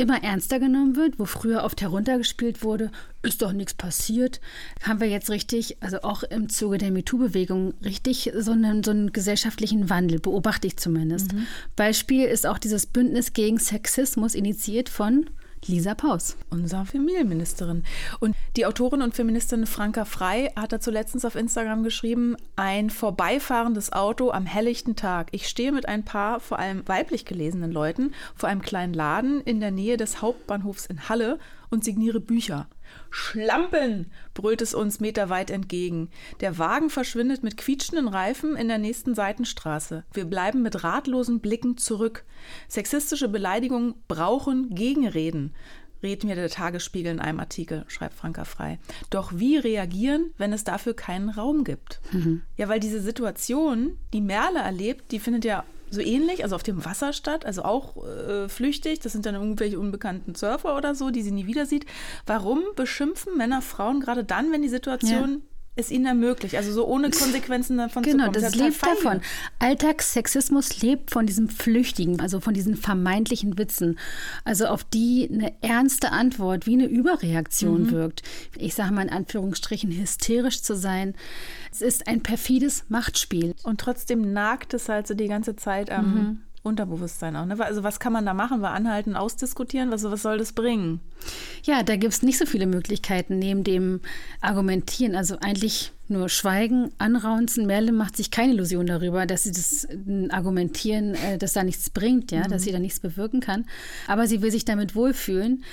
immer 0.00 0.22
ernster 0.22 0.58
genommen 0.58 0.96
wird, 0.96 1.18
wo 1.18 1.24
früher 1.24 1.64
oft 1.64 1.80
heruntergespielt 1.80 2.62
wurde, 2.62 2.90
ist 3.22 3.42
doch 3.42 3.52
nichts 3.52 3.74
passiert, 3.74 4.40
haben 4.82 5.00
wir 5.00 5.08
jetzt 5.08 5.30
richtig, 5.30 5.76
also 5.80 6.02
auch 6.02 6.22
im 6.22 6.48
Zuge 6.48 6.78
der 6.78 6.90
MeToo-Bewegung, 6.90 7.74
richtig 7.84 8.32
so 8.36 8.52
einen, 8.52 8.82
so 8.82 8.90
einen 8.90 9.12
gesellschaftlichen 9.12 9.90
Wandel, 9.90 10.18
beobachte 10.18 10.66
ich 10.66 10.78
zumindest. 10.78 11.34
Mhm. 11.34 11.46
Beispiel 11.76 12.24
ist 12.24 12.46
auch 12.46 12.58
dieses 12.58 12.86
Bündnis 12.86 13.32
gegen 13.32 13.58
Sexismus, 13.58 14.34
initiiert 14.34 14.88
von 14.88 15.26
Lisa 15.66 15.94
Paus. 15.94 16.36
Unsere 16.50 16.86
Familienministerin. 16.86 17.84
Und 18.18 18.34
die 18.56 18.66
Autorin 18.66 19.02
und 19.02 19.14
Feministin 19.14 19.66
Franka 19.66 20.04
Frei 20.04 20.52
hat 20.56 20.72
dazu 20.72 20.90
letztens 20.90 21.24
auf 21.24 21.34
Instagram 21.34 21.82
geschrieben, 21.82 22.36
ein 22.56 22.90
vorbeifahrendes 22.90 23.92
Auto 23.92 24.30
am 24.30 24.46
helllichten 24.46 24.96
Tag. 24.96 25.28
Ich 25.32 25.48
stehe 25.48 25.72
mit 25.72 25.86
ein 25.86 26.04
paar, 26.04 26.40
vor 26.40 26.58
allem 26.58 26.86
weiblich 26.86 27.24
gelesenen 27.24 27.70
Leuten, 27.70 28.14
vor 28.34 28.48
einem 28.48 28.62
kleinen 28.62 28.94
Laden 28.94 29.40
in 29.42 29.60
der 29.60 29.70
Nähe 29.70 29.96
des 29.96 30.22
Hauptbahnhofs 30.22 30.86
in 30.86 31.08
Halle 31.08 31.38
und 31.70 31.84
signiere 31.84 32.20
Bücher. 32.20 32.66
Schlampen! 33.10 34.10
brüllt 34.34 34.62
es 34.62 34.74
uns 34.74 35.00
meterweit 35.00 35.50
entgegen. 35.50 36.10
Der 36.40 36.58
Wagen 36.58 36.90
verschwindet 36.90 37.42
mit 37.42 37.56
quietschenden 37.56 38.08
Reifen 38.08 38.56
in 38.56 38.68
der 38.68 38.78
nächsten 38.78 39.14
Seitenstraße. 39.14 40.04
Wir 40.12 40.24
bleiben 40.24 40.62
mit 40.62 40.84
ratlosen 40.84 41.40
Blicken 41.40 41.76
zurück. 41.76 42.24
Sexistische 42.68 43.28
Beleidigungen 43.28 43.94
brauchen 44.06 44.74
Gegenreden. 44.74 45.54
Rät 46.02 46.24
mir 46.24 46.34
der 46.34 46.48
Tagesspiegel 46.48 47.12
in 47.12 47.20
einem 47.20 47.40
Artikel, 47.40 47.84
schreibt 47.88 48.14
Franka 48.14 48.44
Frei. 48.44 48.78
Doch 49.10 49.32
wie 49.34 49.58
reagieren, 49.58 50.32
wenn 50.38 50.52
es 50.52 50.64
dafür 50.64 50.94
keinen 50.94 51.28
Raum 51.28 51.64
gibt? 51.64 52.00
Mhm. 52.12 52.42
Ja, 52.56 52.68
weil 52.68 52.80
diese 52.80 53.02
Situation, 53.02 53.98
die 54.14 54.22
Merle 54.22 54.60
erlebt, 54.60 55.12
die 55.12 55.18
findet 55.18 55.44
ja 55.44 55.64
so 55.90 56.00
ähnlich, 56.00 56.42
also 56.44 56.54
auf 56.56 56.62
dem 56.62 56.84
Wasser 56.84 57.12
statt, 57.12 57.44
also 57.44 57.62
auch 57.62 57.96
äh, 58.04 58.48
flüchtig. 58.48 59.00
Das 59.00 59.12
sind 59.12 59.26
dann 59.26 59.34
irgendwelche 59.34 59.78
unbekannten 59.78 60.34
Surfer 60.34 60.76
oder 60.76 60.94
so, 60.94 61.10
die 61.10 61.22
sie 61.22 61.32
nie 61.32 61.46
wieder 61.46 61.66
sieht. 61.66 61.86
Warum 62.26 62.62
beschimpfen 62.76 63.36
Männer 63.36 63.62
Frauen 63.62 64.00
gerade 64.00 64.24
dann, 64.24 64.52
wenn 64.52 64.62
die 64.62 64.68
Situation 64.68 65.42
es 65.76 65.90
ihnen 65.90 66.06
ermöglicht, 66.06 66.56
also 66.56 66.72
so 66.72 66.86
ohne 66.86 67.10
Konsequenzen 67.10 67.78
davon 67.78 68.02
genau, 68.02 68.24
zu 68.26 68.32
kommen. 68.32 68.32
Genau, 68.32 68.46
das, 68.46 68.52
das 68.52 68.60
lebt 68.60 68.82
davon. 68.82 69.20
Alltagssexismus 69.58 70.82
lebt 70.82 71.10
von 71.10 71.26
diesem 71.26 71.48
Flüchtigen, 71.48 72.20
also 72.20 72.40
von 72.40 72.54
diesen 72.54 72.76
vermeintlichen 72.76 73.56
Witzen, 73.56 73.98
also 74.44 74.66
auf 74.66 74.84
die 74.84 75.28
eine 75.32 75.54
ernste 75.62 76.12
Antwort 76.12 76.66
wie 76.66 76.74
eine 76.74 76.86
Überreaktion 76.86 77.84
mhm. 77.84 77.90
wirkt. 77.92 78.22
Ich 78.56 78.74
sage 78.74 78.92
mal 78.92 79.02
in 79.02 79.10
Anführungsstrichen 79.10 79.90
hysterisch 79.90 80.62
zu 80.62 80.76
sein. 80.76 81.14
Es 81.72 81.82
ist 81.82 82.08
ein 82.08 82.22
perfides 82.22 82.84
Machtspiel. 82.88 83.54
Und 83.62 83.80
trotzdem 83.80 84.32
nagt 84.32 84.74
es 84.74 84.88
halt 84.88 85.06
so 85.06 85.14
die 85.14 85.28
ganze 85.28 85.56
Zeit 85.56 85.90
am 85.90 86.14
mhm. 86.14 86.42
Unterbewusstsein 86.62 87.36
auch. 87.36 87.46
Ne? 87.46 87.56
Also 87.58 87.82
was 87.82 88.00
kann 88.00 88.12
man 88.12 88.26
da 88.26 88.34
machen? 88.34 88.60
Wir 88.60 88.70
anhalten, 88.70 89.16
ausdiskutieren? 89.16 89.90
Was, 89.90 90.04
was 90.04 90.20
soll 90.20 90.36
das 90.36 90.52
bringen? 90.52 91.00
Ja, 91.64 91.82
da 91.82 91.96
gibt 91.96 92.12
es 92.12 92.22
nicht 92.22 92.36
so 92.36 92.44
viele 92.44 92.66
Möglichkeiten 92.66 93.38
neben 93.38 93.64
dem 93.64 94.00
Argumentieren. 94.42 95.14
Also 95.14 95.38
eigentlich 95.38 95.92
nur 96.08 96.28
Schweigen, 96.28 96.90
Anraunzen. 96.98 97.66
Merle 97.66 97.92
macht 97.92 98.16
sich 98.16 98.30
keine 98.30 98.52
Illusion 98.52 98.84
darüber, 98.84 99.24
dass 99.24 99.44
sie 99.44 99.52
das 99.52 99.88
Argumentieren, 100.30 101.14
äh, 101.14 101.38
dass 101.38 101.54
da 101.54 101.62
nichts 101.62 101.88
bringt, 101.88 102.30
ja, 102.30 102.40
mhm. 102.40 102.48
dass 102.50 102.62
sie 102.64 102.72
da 102.72 102.78
nichts 102.78 103.00
bewirken 103.00 103.40
kann. 103.40 103.64
Aber 104.06 104.26
sie 104.26 104.42
will 104.42 104.50
sich 104.50 104.66
damit 104.66 104.94
wohlfühlen, 104.94 105.64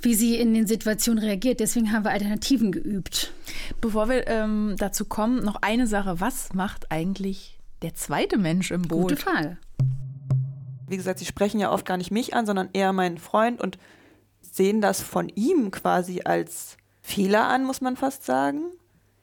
wie 0.00 0.14
sie 0.14 0.36
in 0.36 0.54
den 0.54 0.66
Situationen 0.66 1.22
reagiert. 1.22 1.60
Deswegen 1.60 1.92
haben 1.92 2.04
wir 2.04 2.10
Alternativen 2.10 2.72
geübt. 2.72 3.32
Bevor 3.80 4.08
wir 4.08 4.26
ähm, 4.26 4.74
dazu 4.76 5.04
kommen, 5.04 5.44
noch 5.44 5.62
eine 5.62 5.86
Sache. 5.86 6.18
Was 6.18 6.52
macht 6.52 6.90
eigentlich 6.90 7.60
der 7.82 7.94
zweite 7.94 8.38
Mensch 8.38 8.72
im 8.72 8.82
Boot? 8.82 9.10
Gute 9.10 9.16
Frage 9.16 9.58
wie 10.92 10.96
gesagt, 10.96 11.18
sie 11.18 11.26
sprechen 11.26 11.58
ja 11.58 11.72
oft 11.72 11.84
gar 11.84 11.96
nicht 11.96 12.12
mich 12.12 12.34
an, 12.34 12.46
sondern 12.46 12.68
eher 12.72 12.92
meinen 12.92 13.18
Freund 13.18 13.60
und 13.60 13.78
sehen 14.40 14.80
das 14.80 15.00
von 15.00 15.28
ihm 15.30 15.70
quasi 15.72 16.20
als 16.24 16.76
Fehler 17.00 17.48
an, 17.48 17.64
muss 17.64 17.80
man 17.80 17.96
fast 17.96 18.24
sagen, 18.24 18.62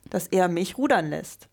dass 0.09 0.27
er 0.27 0.49
mich 0.49 0.77
rudern 0.77 1.09
lässt. 1.09 1.47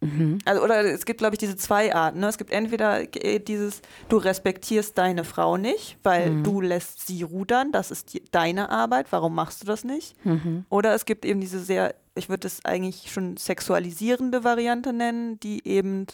Mhm. 0.00 0.38
Also, 0.44 0.62
oder 0.62 0.84
es 0.84 1.04
gibt, 1.04 1.18
glaube 1.18 1.34
ich, 1.34 1.38
diese 1.38 1.56
zwei 1.56 1.94
Arten. 1.94 2.20
Ne? 2.20 2.28
Es 2.28 2.38
gibt 2.38 2.50
entweder 2.50 3.04
dieses, 3.06 3.82
du 4.08 4.16
respektierst 4.16 4.96
deine 4.96 5.24
Frau 5.24 5.56
nicht, 5.56 5.98
weil 6.02 6.30
mhm. 6.30 6.44
du 6.44 6.60
lässt 6.60 7.06
sie 7.06 7.22
rudern, 7.22 7.70
das 7.70 7.90
ist 7.90 8.14
die, 8.14 8.24
deine 8.30 8.70
Arbeit, 8.70 9.06
warum 9.10 9.34
machst 9.34 9.62
du 9.62 9.66
das 9.66 9.84
nicht? 9.84 10.14
Mhm. 10.24 10.64
Oder 10.70 10.94
es 10.94 11.04
gibt 11.04 11.24
eben 11.24 11.40
diese 11.40 11.60
sehr, 11.60 11.94
ich 12.14 12.28
würde 12.28 12.46
es 12.46 12.64
eigentlich 12.64 13.12
schon 13.12 13.36
sexualisierende 13.36 14.42
Variante 14.42 14.92
nennen, 14.92 15.38
die 15.40 15.66
eben 15.66 16.06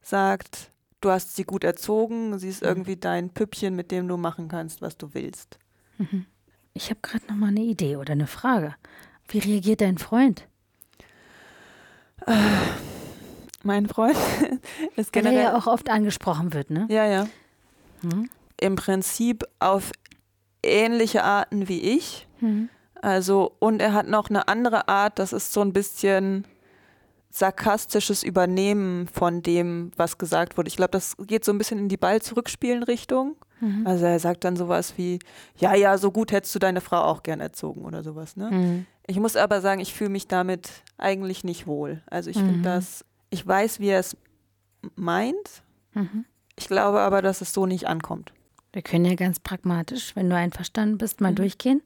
sagt, 0.00 0.70
du 1.04 1.10
hast 1.10 1.36
sie 1.36 1.44
gut 1.44 1.64
erzogen, 1.64 2.38
sie 2.38 2.48
ist 2.48 2.62
mhm. 2.62 2.68
irgendwie 2.68 2.96
dein 2.96 3.30
Püppchen, 3.30 3.76
mit 3.76 3.90
dem 3.90 4.08
du 4.08 4.16
machen 4.16 4.48
kannst, 4.48 4.82
was 4.82 4.96
du 4.96 5.12
willst. 5.12 5.58
Mhm. 5.98 6.26
Ich 6.72 6.90
habe 6.90 7.00
gerade 7.02 7.24
noch 7.28 7.36
mal 7.36 7.48
eine 7.48 7.60
Idee 7.60 7.96
oder 7.96 8.12
eine 8.12 8.26
Frage. 8.26 8.74
Wie 9.28 9.38
reagiert 9.38 9.80
dein 9.80 9.98
Freund? 9.98 10.46
Äh, 12.26 12.32
mein 13.62 13.86
Freund 13.86 14.16
ist 14.96 15.12
generell. 15.12 15.34
Der 15.34 15.44
ja 15.44 15.56
auch 15.56 15.66
oft 15.66 15.90
angesprochen 15.90 16.52
wird, 16.52 16.70
ne? 16.70 16.86
Ja, 16.90 17.06
ja. 17.06 17.28
Mhm. 18.02 18.28
Im 18.60 18.76
Prinzip 18.76 19.44
auf 19.58 19.92
ähnliche 20.62 21.22
Arten 21.24 21.68
wie 21.68 21.80
ich. 21.80 22.26
Mhm. 22.40 22.68
Also, 23.02 23.54
und 23.58 23.80
er 23.80 23.92
hat 23.92 24.08
noch 24.08 24.30
eine 24.30 24.48
andere 24.48 24.88
Art, 24.88 25.18
das 25.18 25.34
ist 25.34 25.52
so 25.52 25.60
ein 25.60 25.74
bisschen 25.74 26.46
sarkastisches 27.34 28.22
Übernehmen 28.22 29.08
von 29.08 29.42
dem, 29.42 29.90
was 29.96 30.18
gesagt 30.18 30.56
wurde. 30.56 30.68
Ich 30.68 30.76
glaube, 30.76 30.92
das 30.92 31.16
geht 31.26 31.44
so 31.44 31.50
ein 31.50 31.58
bisschen 31.58 31.80
in 31.80 31.88
die 31.88 31.96
Ball-Zurückspielen-Richtung. 31.96 33.34
Mhm. 33.60 33.84
Also 33.84 34.06
er 34.06 34.20
sagt 34.20 34.44
dann 34.44 34.54
sowas 34.54 34.94
wie, 34.96 35.18
ja, 35.56 35.74
ja, 35.74 35.98
so 35.98 36.12
gut 36.12 36.30
hättest 36.30 36.54
du 36.54 36.60
deine 36.60 36.80
Frau 36.80 37.02
auch 37.02 37.24
gern 37.24 37.40
erzogen 37.40 37.84
oder 37.84 38.04
sowas. 38.04 38.36
Ne? 38.36 38.50
Mhm. 38.52 38.86
Ich 39.08 39.18
muss 39.18 39.34
aber 39.34 39.60
sagen, 39.60 39.80
ich 39.80 39.92
fühle 39.92 40.10
mich 40.10 40.28
damit 40.28 40.70
eigentlich 40.96 41.42
nicht 41.42 41.66
wohl. 41.66 42.02
Also 42.06 42.30
ich 42.30 42.36
mhm. 42.36 42.46
finde 42.46 42.62
das, 42.62 43.04
ich 43.30 43.44
weiß, 43.44 43.80
wie 43.80 43.88
er 43.88 43.98
es 43.98 44.16
meint. 44.94 45.64
Mhm. 45.94 46.26
Ich 46.56 46.68
glaube 46.68 47.00
aber, 47.00 47.20
dass 47.20 47.40
es 47.40 47.52
so 47.52 47.66
nicht 47.66 47.88
ankommt. 47.88 48.32
Wir 48.72 48.82
können 48.82 49.06
ja 49.06 49.16
ganz 49.16 49.40
pragmatisch, 49.40 50.14
wenn 50.14 50.30
du 50.30 50.36
einverstanden 50.36 50.98
bist, 50.98 51.20
mal 51.20 51.32
mhm. 51.32 51.36
durchgehen 51.36 51.82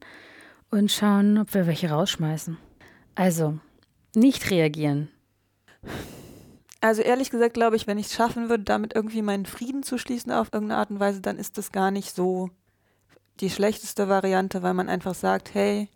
und 0.69 0.91
schauen, 0.91 1.39
ob 1.39 1.55
wir 1.55 1.65
welche 1.65 1.89
rausschmeißen. 1.89 2.57
Also, 3.15 3.57
nicht 4.13 4.51
reagieren. 4.51 5.09
Also 6.81 7.01
ehrlich 7.01 7.29
gesagt 7.29 7.53
glaube 7.53 7.75
ich, 7.75 7.87
wenn 7.87 7.97
ich 7.97 8.07
es 8.07 8.13
schaffen 8.13 8.49
würde, 8.49 8.63
damit 8.63 8.95
irgendwie 8.95 9.21
meinen 9.21 9.45
Frieden 9.45 9.83
zu 9.83 9.97
schließen 9.97 10.31
auf 10.31 10.49
irgendeine 10.53 10.79
Art 10.79 10.91
und 10.91 10.99
Weise, 10.99 11.21
dann 11.21 11.37
ist 11.37 11.57
das 11.57 11.71
gar 11.71 11.91
nicht 11.91 12.15
so 12.15 12.49
die 13.39 13.49
schlechteste 13.49 14.07
Variante, 14.09 14.63
weil 14.63 14.73
man 14.73 14.89
einfach 14.89 15.15
sagt, 15.15 15.53
hey, 15.53 15.89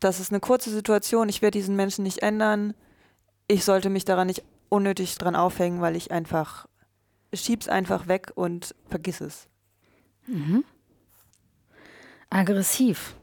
das 0.00 0.20
ist 0.20 0.32
eine 0.32 0.40
kurze 0.40 0.70
Situation, 0.70 1.28
ich 1.28 1.42
werde 1.42 1.58
diesen 1.58 1.76
Menschen 1.76 2.02
nicht 2.02 2.22
ändern, 2.22 2.74
ich 3.46 3.64
sollte 3.64 3.90
mich 3.90 4.04
daran 4.04 4.26
nicht 4.26 4.44
unnötig 4.68 5.16
dran 5.16 5.36
aufhängen, 5.36 5.80
weil 5.80 5.96
ich 5.96 6.10
einfach 6.10 6.66
schieb's 7.32 7.68
einfach 7.68 8.06
weg 8.06 8.32
und 8.34 8.74
vergiss 8.88 9.20
es. 9.20 9.48
Mhm. 10.26 10.64
Aggressiv. 12.30 13.16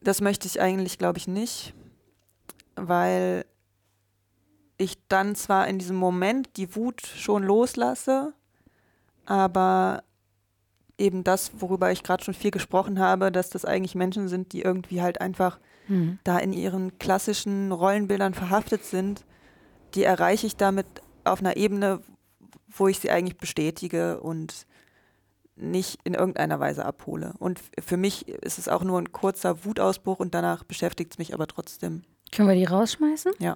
Das 0.00 0.20
möchte 0.20 0.46
ich 0.46 0.60
eigentlich, 0.60 0.98
glaube 0.98 1.18
ich, 1.18 1.26
nicht, 1.26 1.74
weil 2.76 3.44
ich 4.78 4.98
dann 5.08 5.34
zwar 5.34 5.68
in 5.68 5.78
diesem 5.78 5.96
Moment 5.96 6.56
die 6.56 6.74
Wut 6.76 7.02
schon 7.02 7.42
loslasse, 7.42 8.34
aber 9.24 10.02
eben 10.98 11.24
das, 11.24 11.50
worüber 11.58 11.92
ich 11.92 12.02
gerade 12.02 12.24
schon 12.24 12.34
viel 12.34 12.50
gesprochen 12.50 12.98
habe, 12.98 13.30
dass 13.30 13.50
das 13.50 13.64
eigentlich 13.64 13.94
Menschen 13.94 14.28
sind, 14.28 14.52
die 14.52 14.62
irgendwie 14.62 15.02
halt 15.02 15.20
einfach 15.20 15.58
mhm. 15.88 16.18
da 16.24 16.38
in 16.38 16.52
ihren 16.52 16.98
klassischen 16.98 17.72
Rollenbildern 17.72 18.34
verhaftet 18.34 18.84
sind, 18.84 19.24
die 19.94 20.04
erreiche 20.04 20.46
ich 20.46 20.56
damit 20.56 20.86
auf 21.24 21.40
einer 21.40 21.56
Ebene, 21.56 22.00
wo 22.68 22.88
ich 22.88 22.98
sie 22.98 23.10
eigentlich 23.10 23.38
bestätige 23.38 24.20
und 24.20 24.66
nicht 25.56 25.98
in 26.04 26.14
irgendeiner 26.14 26.60
Weise 26.60 26.84
abhole. 26.84 27.32
Und 27.38 27.60
für 27.82 27.96
mich 27.96 28.28
ist 28.28 28.58
es 28.58 28.68
auch 28.68 28.84
nur 28.84 28.98
ein 28.98 29.12
kurzer 29.12 29.64
Wutausbruch 29.64 30.18
und 30.18 30.34
danach 30.34 30.64
beschäftigt 30.64 31.12
es 31.12 31.18
mich 31.18 31.32
aber 31.32 31.46
trotzdem. 31.46 32.02
Können 32.30 32.48
wir 32.48 32.54
die 32.54 32.64
rausschmeißen? 32.64 33.32
Ja. 33.38 33.54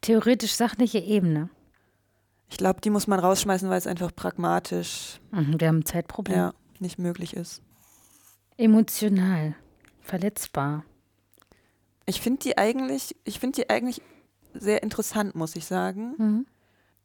Theoretisch 0.00 0.52
sachliche 0.52 0.98
Ebene. 0.98 1.50
Ich 2.50 2.56
glaube, 2.56 2.80
die 2.80 2.90
muss 2.90 3.06
man 3.06 3.20
rausschmeißen, 3.20 3.68
weil 3.68 3.78
es 3.78 3.86
einfach 3.86 4.14
pragmatisch. 4.14 5.20
Mhm, 5.32 5.60
wir 5.60 5.68
haben 5.68 5.78
ein 5.80 5.86
Zeitproblem. 5.86 6.36
Ja, 6.36 6.54
nicht 6.78 6.98
möglich 6.98 7.34
ist. 7.34 7.62
Emotional, 8.56 9.54
verletzbar. 10.00 10.84
Ich 12.06 12.20
finde 12.20 12.40
die 12.40 12.56
eigentlich, 12.56 13.14
ich 13.24 13.38
finde 13.38 13.60
die 13.60 13.70
eigentlich 13.70 14.00
sehr 14.54 14.82
interessant, 14.82 15.34
muss 15.34 15.56
ich 15.56 15.66
sagen. 15.66 16.14
Mhm. 16.16 16.46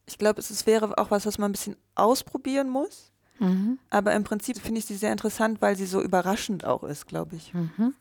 Ich 0.05 0.17
glaube, 0.17 0.39
es 0.39 0.65
wäre 0.65 0.97
auch 0.97 1.11
was, 1.11 1.25
was 1.25 1.37
man 1.37 1.49
ein 1.49 1.53
bisschen 1.53 1.75
ausprobieren 1.95 2.69
muss. 2.69 3.11
Mhm. 3.39 3.79
Aber 3.89 4.13
im 4.13 4.23
Prinzip 4.23 4.57
finde 4.59 4.79
ich 4.79 4.85
sie 4.85 4.95
sehr 4.95 5.11
interessant, 5.11 5.61
weil 5.61 5.75
sie 5.75 5.85
so 5.85 6.01
überraschend 6.01 6.65
auch 6.65 6.83
ist, 6.83 7.07
glaube 7.07 7.35
ich. 7.35 7.53
Mhm. 7.53 7.93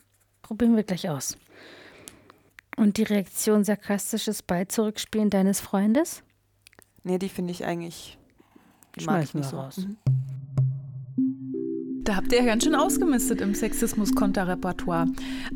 Probieren 0.43 0.77
wir 0.77 0.83
gleich 0.85 1.09
aus. 1.09 1.37
Und 2.83 2.97
die 2.97 3.05
Reaktion 3.05 3.63
sarkastisches 3.63 4.43
Ball 4.43 4.67
zurückspielen 4.67 5.31
deines 5.31 5.61
Freundes? 5.61 6.25
Nee, 7.05 7.17
die 7.17 7.29
finde 7.29 7.53
ich 7.53 7.65
eigentlich. 7.65 8.19
Die 8.99 9.05
mag 9.05 9.23
ich 9.23 9.35
nicht 9.35 9.49
so. 9.49 9.57
Raus. 9.57 9.77
Mhm. 9.77 9.97
Da 12.03 12.17
habt 12.17 12.33
ihr 12.33 12.41
ja 12.41 12.45
ganz 12.45 12.65
schön 12.65 12.75
ausgemistet 12.75 13.41
im 13.41 13.55
Sexismus-Konterrepertoire. 13.55 15.07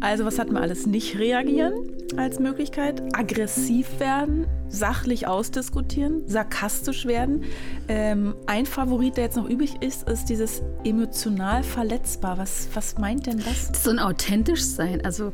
Also, 0.01 0.25
was 0.25 0.39
hatten 0.39 0.53
wir 0.53 0.61
alles? 0.61 0.87
Nicht 0.87 1.19
reagieren 1.19 1.96
als 2.17 2.39
Möglichkeit, 2.39 3.03
aggressiv 3.15 4.01
werden, 4.01 4.47
sachlich 4.69 5.27
ausdiskutieren, 5.27 6.27
sarkastisch 6.27 7.07
werden. 7.07 7.45
Ähm, 7.89 8.35
ein 8.47 8.67
Favorit, 8.67 9.17
der 9.17 9.25
jetzt 9.25 9.37
noch 9.37 9.49
übrig 9.49 9.83
ist, 9.83 10.09
ist 10.09 10.27
dieses 10.27 10.63
emotional 10.85 11.63
verletzbar. 11.63 12.39
Was, 12.39 12.69
was 12.75 12.99
meint 12.99 13.27
denn 13.27 13.39
das? 13.39 13.83
So 13.83 13.91
ein 13.91 13.99
authentisch 13.99 14.63
sein, 14.65 15.05
also 15.05 15.33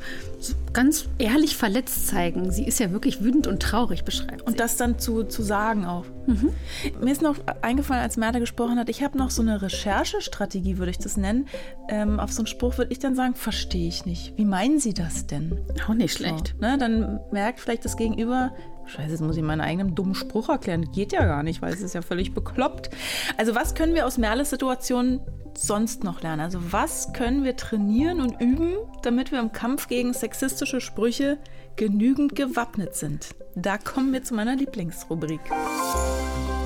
ganz 0.72 1.06
ehrlich 1.18 1.56
verletzt 1.56 2.08
zeigen. 2.08 2.50
Sie 2.50 2.64
ist 2.64 2.80
ja 2.80 2.90
wirklich 2.92 3.22
wütend 3.22 3.46
und 3.46 3.60
traurig, 3.60 4.04
beschreibt. 4.04 4.42
Und 4.42 4.60
das 4.60 4.76
dann 4.76 4.98
zu, 4.98 5.24
zu 5.24 5.42
sagen 5.42 5.84
auch. 5.84 6.04
Mhm. 6.26 6.52
Mir 7.00 7.12
ist 7.12 7.22
noch 7.22 7.36
eingefallen, 7.62 8.02
als 8.02 8.16
Merta 8.16 8.38
gesprochen 8.38 8.78
hat, 8.78 8.88
ich 8.88 9.02
habe 9.02 9.18
noch 9.18 9.30
so 9.30 9.42
eine 9.42 9.60
Recherchestrategie, 9.60 10.78
würde 10.78 10.90
ich 10.90 10.98
das 10.98 11.16
nennen. 11.16 11.46
Ähm, 11.88 12.20
auf 12.20 12.32
so 12.32 12.40
einen 12.40 12.46
Spruch 12.46 12.78
würde 12.78 12.92
ich 12.92 12.98
dann 12.98 13.14
sagen, 13.14 13.34
verstehe 13.34 13.88
ich 13.88 14.06
nicht. 14.06 14.34
Wie 14.36 14.44
meinen 14.44 14.78
Sie 14.78 14.94
das 14.94 15.26
denn? 15.26 15.58
Auch 15.88 15.94
nicht 15.94 16.14
schlecht. 16.14 16.54
So, 16.58 16.61
ne? 16.62 16.78
Dann 16.78 17.20
merkt 17.30 17.60
vielleicht 17.60 17.84
das 17.84 17.98
Gegenüber, 17.98 18.52
Scheiße, 18.86 19.10
jetzt 19.10 19.20
muss 19.20 19.36
ich 19.36 19.42
meinen 19.42 19.60
eigenen 19.60 19.94
dummen 19.94 20.14
Spruch 20.14 20.48
erklären. 20.48 20.90
Geht 20.92 21.12
ja 21.12 21.24
gar 21.24 21.42
nicht, 21.42 21.62
weil 21.62 21.72
es 21.72 21.82
ist 21.82 21.94
ja 21.94 22.02
völlig 22.02 22.34
bekloppt. 22.34 22.90
Also 23.36 23.54
was 23.54 23.74
können 23.74 23.94
wir 23.94 24.06
aus 24.06 24.18
Merles 24.18 24.50
Situation 24.50 25.20
sonst 25.56 26.02
noch 26.02 26.22
lernen? 26.22 26.40
Also 26.40 26.58
was 26.72 27.12
können 27.12 27.44
wir 27.44 27.56
trainieren 27.56 28.20
und 28.20 28.40
üben, 28.40 28.72
damit 29.02 29.30
wir 29.30 29.38
im 29.38 29.52
Kampf 29.52 29.88
gegen 29.88 30.12
sexistische 30.14 30.80
Sprüche 30.80 31.38
genügend 31.76 32.34
gewappnet 32.34 32.94
sind? 32.94 33.34
Da 33.54 33.78
kommen 33.78 34.12
wir 34.12 34.24
zu 34.24 34.34
meiner 34.34 34.56
Lieblingsrubrik. 34.56 35.40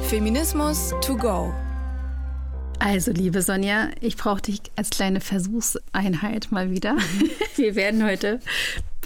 Feminismus 0.04 0.94
to 1.02 1.16
go. 1.16 1.52
Also, 2.78 3.10
liebe 3.10 3.42
Sonja, 3.42 3.90
ich 4.00 4.16
brauche 4.16 4.42
dich 4.42 4.60
als 4.76 4.90
kleine 4.90 5.20
Versuchseinheit 5.20 6.48
mal 6.50 6.70
wieder. 6.70 6.96
Wir 7.56 7.74
werden 7.74 8.04
heute 8.04 8.40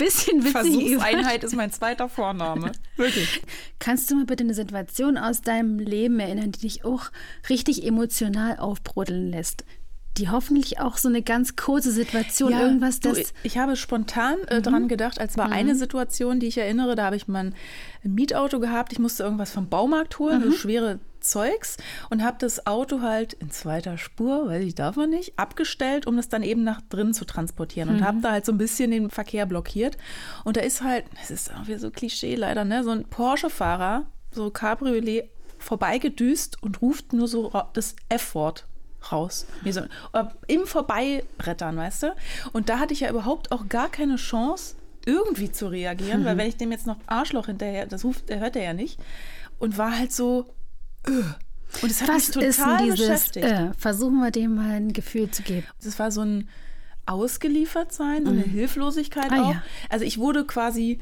bisschen 0.00 0.42
witzig. 0.42 0.52
Versuchseinheit 0.52 1.44
ist 1.44 1.54
mein 1.54 1.70
zweiter 1.70 2.08
Vorname. 2.08 2.72
Wirklich. 2.96 3.42
Kannst 3.78 4.10
du 4.10 4.16
mal 4.16 4.24
bitte 4.24 4.44
eine 4.44 4.54
Situation 4.54 5.18
aus 5.18 5.42
deinem 5.42 5.78
Leben 5.78 6.18
erinnern, 6.20 6.52
die 6.52 6.60
dich 6.60 6.84
auch 6.84 7.10
richtig 7.48 7.86
emotional 7.86 8.58
aufbrodeln 8.58 9.30
lässt? 9.30 9.64
Die 10.16 10.28
hoffentlich 10.28 10.80
auch 10.80 10.96
so 10.96 11.08
eine 11.08 11.22
ganz 11.22 11.54
kurze 11.54 11.92
Situation, 11.92 12.50
ja, 12.50 12.62
irgendwas, 12.62 12.98
das. 12.98 13.18
Du, 13.18 13.24
ich 13.44 13.58
habe 13.58 13.76
spontan 13.76 14.38
äh, 14.48 14.58
mhm. 14.58 14.62
dran 14.62 14.88
gedacht, 14.88 15.20
als 15.20 15.38
war 15.38 15.48
mhm. 15.48 15.52
eine 15.52 15.74
Situation, 15.76 16.40
die 16.40 16.46
ich 16.46 16.58
erinnere, 16.58 16.96
da 16.96 17.04
habe 17.04 17.16
ich 17.16 17.28
mein 17.28 17.54
Mietauto 18.02 18.58
gehabt, 18.58 18.92
ich 18.92 18.98
musste 18.98 19.22
irgendwas 19.22 19.52
vom 19.52 19.68
Baumarkt 19.68 20.18
holen, 20.18 20.40
mhm. 20.40 20.50
so 20.50 20.52
schwere 20.56 20.98
Zeugs 21.20 21.76
und 22.10 22.22
habe 22.24 22.36
das 22.38 22.66
Auto 22.66 23.00
halt 23.00 23.34
in 23.34 23.50
zweiter 23.50 23.98
Spur, 23.98 24.48
weil 24.48 24.62
ich 24.62 24.74
darf 24.74 24.96
man 24.96 25.10
nicht, 25.10 25.38
abgestellt, 25.38 26.06
um 26.06 26.16
das 26.16 26.28
dann 26.28 26.42
eben 26.42 26.64
nach 26.64 26.80
drin 26.82 27.14
zu 27.14 27.24
transportieren 27.24 27.88
und 27.88 28.00
mhm. 28.00 28.04
habe 28.04 28.20
da 28.20 28.32
halt 28.32 28.46
so 28.46 28.52
ein 28.52 28.58
bisschen 28.58 28.90
den 28.90 29.10
Verkehr 29.10 29.46
blockiert. 29.46 29.96
Und 30.44 30.56
da 30.56 30.60
ist 30.60 30.82
halt, 30.82 31.04
das 31.18 31.30
ist 31.30 31.54
auch 31.54 31.66
wieder 31.66 31.78
so 31.78 31.90
Klischee 31.90 32.34
leider, 32.34 32.64
ne, 32.64 32.84
so 32.84 32.90
ein 32.90 33.04
Porsche-Fahrer, 33.04 34.06
so 34.32 34.50
Cabriolet, 34.50 35.30
vorbeigedüst 35.58 36.62
und 36.62 36.80
ruft 36.82 37.12
nur 37.12 37.28
so 37.28 37.52
das 37.74 37.94
F-Wort 38.08 38.66
raus. 39.12 39.46
So, 39.64 39.82
Im 40.46 40.66
Vorbeibrettern, 40.66 41.76
weißt 41.76 42.02
du? 42.04 42.16
Und 42.52 42.68
da 42.68 42.78
hatte 42.78 42.94
ich 42.94 43.00
ja 43.00 43.10
überhaupt 43.10 43.52
auch 43.52 43.68
gar 43.68 43.90
keine 43.90 44.16
Chance, 44.16 44.76
irgendwie 45.06 45.50
zu 45.50 45.68
reagieren, 45.68 46.22
mhm. 46.22 46.24
weil 46.26 46.36
wenn 46.36 46.48
ich 46.48 46.56
dem 46.56 46.72
jetzt 46.72 46.86
noch 46.86 46.96
Arschloch 47.06 47.46
hinterher, 47.46 47.86
das 47.86 48.04
ruft, 48.04 48.28
der 48.28 48.40
hört 48.40 48.56
er 48.56 48.62
ja 48.62 48.72
nicht. 48.72 48.98
Und 49.58 49.78
war 49.78 49.96
halt 49.96 50.12
so, 50.12 50.46
und 51.06 51.90
es 51.90 52.02
hat 52.02 52.08
Was 52.08 52.34
mich 52.34 52.34
total 52.34 52.48
ist 52.48 52.84
dieses, 52.84 52.98
beschäftigt. 52.98 53.46
Äh, 53.46 53.72
versuchen 53.74 54.18
wir 54.20 54.30
dem 54.30 54.54
mal 54.56 54.70
ein 54.70 54.92
Gefühl 54.92 55.30
zu 55.30 55.42
geben. 55.42 55.66
Das 55.82 55.98
war 55.98 56.10
so 56.10 56.22
ein 56.22 56.48
Ausgeliefertsein, 57.06 58.24
so 58.24 58.30
eine 58.30 58.46
mhm. 58.46 58.50
Hilflosigkeit 58.50 59.32
ah, 59.32 59.42
auch. 59.42 59.52
Ja. 59.54 59.62
Also 59.88 60.04
ich 60.04 60.18
wurde 60.18 60.44
quasi 60.44 61.00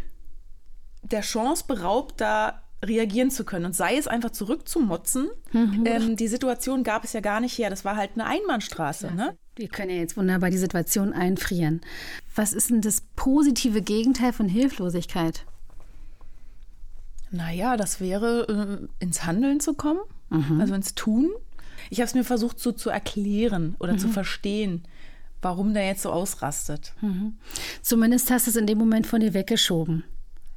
der 1.03 1.21
Chance 1.23 1.65
beraubt, 1.67 2.21
da 2.21 2.63
reagieren 2.85 3.31
zu 3.31 3.45
können 3.45 3.67
und 3.67 3.75
sei 3.75 3.97
es 3.97 4.07
einfach 4.07 4.31
zurückzumotzen. 4.31 5.29
Mhm. 5.53 5.85
Ähm, 5.85 6.17
die 6.17 6.29
Situation 6.29 6.85
gab 6.85 7.05
es 7.05 7.13
ja 7.13 7.21
gar 7.21 7.41
nicht 7.41 7.59
her. 7.59 7.71
Das 7.71 7.85
war 7.85 7.97
halt 7.97 8.13
eine 8.15 8.27
Einbahnstraße. 8.27 9.13
Ne? 9.13 9.37
Wir 9.57 9.69
können 9.69 9.91
ja 9.91 9.97
jetzt 9.97 10.17
wunderbar 10.17 10.51
die 10.51 10.59
Situation 10.59 11.13
einfrieren. 11.13 11.81
Was 12.37 12.53
ist 12.53 12.71
denn 12.71 12.81
das 12.81 13.03
positive 13.17 13.83
Gegenteil 13.83 14.33
von 14.33 14.49
Hilflosigkeit? 14.49 15.45
Naja, 17.31 17.77
das 17.77 18.01
wäre, 18.01 18.89
äh, 19.01 19.05
ins 19.05 19.25
Handeln 19.25 19.61
zu 19.61 19.75
kommen, 19.75 20.01
mhm. 20.31 20.61
also 20.61 20.75
ins 20.75 20.95
Tun. 20.95 21.31
Ich 21.91 22.01
habe 22.01 22.07
es 22.07 22.15
mir 22.15 22.25
versucht 22.25 22.59
so 22.59 22.73
zu 22.73 22.91
erklären 22.91 23.77
oder 23.79 23.95
mhm. 23.95 23.99
zu 23.99 24.09
verstehen, 24.09 24.83
warum 25.43 25.75
der 25.75 25.87
jetzt 25.87 26.03
so 26.03 26.11
ausrastet. 26.11 26.95
Mhm. 27.01 27.35
Zumindest 27.83 28.31
hast 28.31 28.47
du 28.47 28.51
es 28.51 28.57
in 28.57 28.67
dem 28.67 28.79
Moment 28.79 29.07
von 29.07 29.21
dir 29.21 29.35
weggeschoben. 29.35 30.05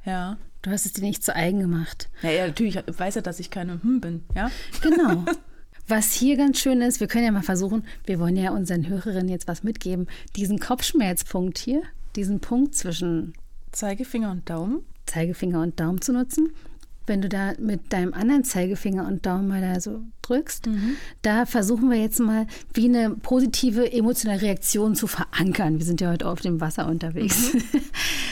Ja. 0.04 0.38
Du 0.62 0.70
hast 0.70 0.86
es 0.86 0.92
dir 0.92 1.02
nicht 1.02 1.24
zu 1.24 1.34
eigen 1.34 1.58
gemacht. 1.58 2.08
Ja, 2.22 2.30
ja 2.30 2.46
natürlich 2.46 2.76
weiß 2.86 3.16
er, 3.16 3.22
dass 3.22 3.40
ich 3.40 3.50
keine 3.50 3.82
Hm 3.82 4.00
bin, 4.00 4.24
ja? 4.34 4.50
Genau. 4.80 5.24
Was 5.88 6.12
hier 6.12 6.36
ganz 6.36 6.60
schön 6.60 6.80
ist, 6.80 7.00
wir 7.00 7.08
können 7.08 7.24
ja 7.24 7.32
mal 7.32 7.42
versuchen, 7.42 7.84
wir 8.04 8.20
wollen 8.20 8.36
ja 8.36 8.52
unseren 8.52 8.88
Hörerinnen 8.88 9.28
jetzt 9.28 9.48
was 9.48 9.64
mitgeben, 9.64 10.06
diesen 10.36 10.60
Kopfschmerzpunkt 10.60 11.58
hier, 11.58 11.82
diesen 12.14 12.38
Punkt 12.38 12.76
zwischen 12.76 13.34
Zeigefinger 13.72 14.30
und 14.30 14.48
Daumen 14.48 14.84
Zeigefinger 15.06 15.62
und 15.62 15.78
Daumen 15.78 16.00
zu 16.00 16.12
nutzen. 16.12 16.52
Wenn 17.06 17.20
du 17.20 17.28
da 17.28 17.54
mit 17.58 17.92
deinem 17.92 18.14
anderen 18.14 18.44
Zeigefinger 18.44 19.06
und 19.08 19.26
Daumen 19.26 19.48
mal 19.48 19.60
da 19.60 19.80
so 19.80 20.02
drückst, 20.22 20.66
mhm. 20.66 20.96
da 21.22 21.46
versuchen 21.46 21.90
wir 21.90 21.98
jetzt 21.98 22.20
mal, 22.20 22.46
wie 22.74 22.84
eine 22.84 23.10
positive 23.10 23.92
emotionale 23.92 24.40
Reaktion 24.40 24.94
zu 24.94 25.08
verankern. 25.08 25.78
Wir 25.78 25.84
sind 25.84 26.00
ja 26.00 26.12
heute 26.12 26.28
auf 26.28 26.40
dem 26.40 26.60
Wasser 26.60 26.86
unterwegs. 26.86 27.54
Mhm. 27.54 27.62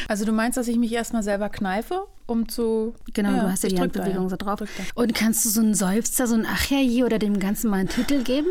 Also 0.09 0.25
du 0.25 0.33
meinst, 0.33 0.59
dass 0.59 0.67
ich 0.67 0.77
mich 0.77 0.93
erstmal 0.93 1.23
selber 1.23 1.51
kneife, 1.51 2.05
um 2.27 2.49
zu... 2.49 2.95
Genau, 3.15 3.31
ja, 3.31 3.45
du 3.45 3.53
hast 3.53 3.63
ja 3.63 3.69
die 3.69 3.79
Handbewegung 3.79 4.25
ja. 4.25 4.29
so 4.29 4.35
drauf. 4.35 4.59
Und 4.97 5.15
kannst 5.15 5.45
du 5.45 5.51
so 5.51 5.61
einen 5.61 5.75
Seufzer, 5.75 6.27
so 6.27 6.35
ein 6.35 6.47
Ach 6.49 6.69
ja 6.69 6.79
je 6.79 7.05
oder 7.05 7.21
dem 7.21 7.39
Ganzen 7.39 7.71
mal 7.71 7.77
einen 7.77 7.89
Titel 7.89 8.25
geben? 8.25 8.49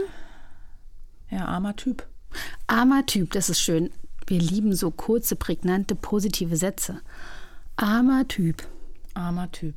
Ja, 1.29 1.45
armer 1.45 1.75
Typ. 1.75 2.07
Armer 2.67 3.05
Typ, 3.05 3.33
das 3.33 3.49
ist 3.49 3.59
schön. 3.59 3.89
Wir 4.25 4.39
lieben 4.39 4.73
so 4.73 4.89
kurze, 4.89 5.35
prägnante, 5.35 5.95
positive 5.95 6.55
Sätze. 6.55 7.01
Armer 7.81 8.27
Typ. 8.27 8.67
Armer 9.13 9.49
Typ. 9.53 9.73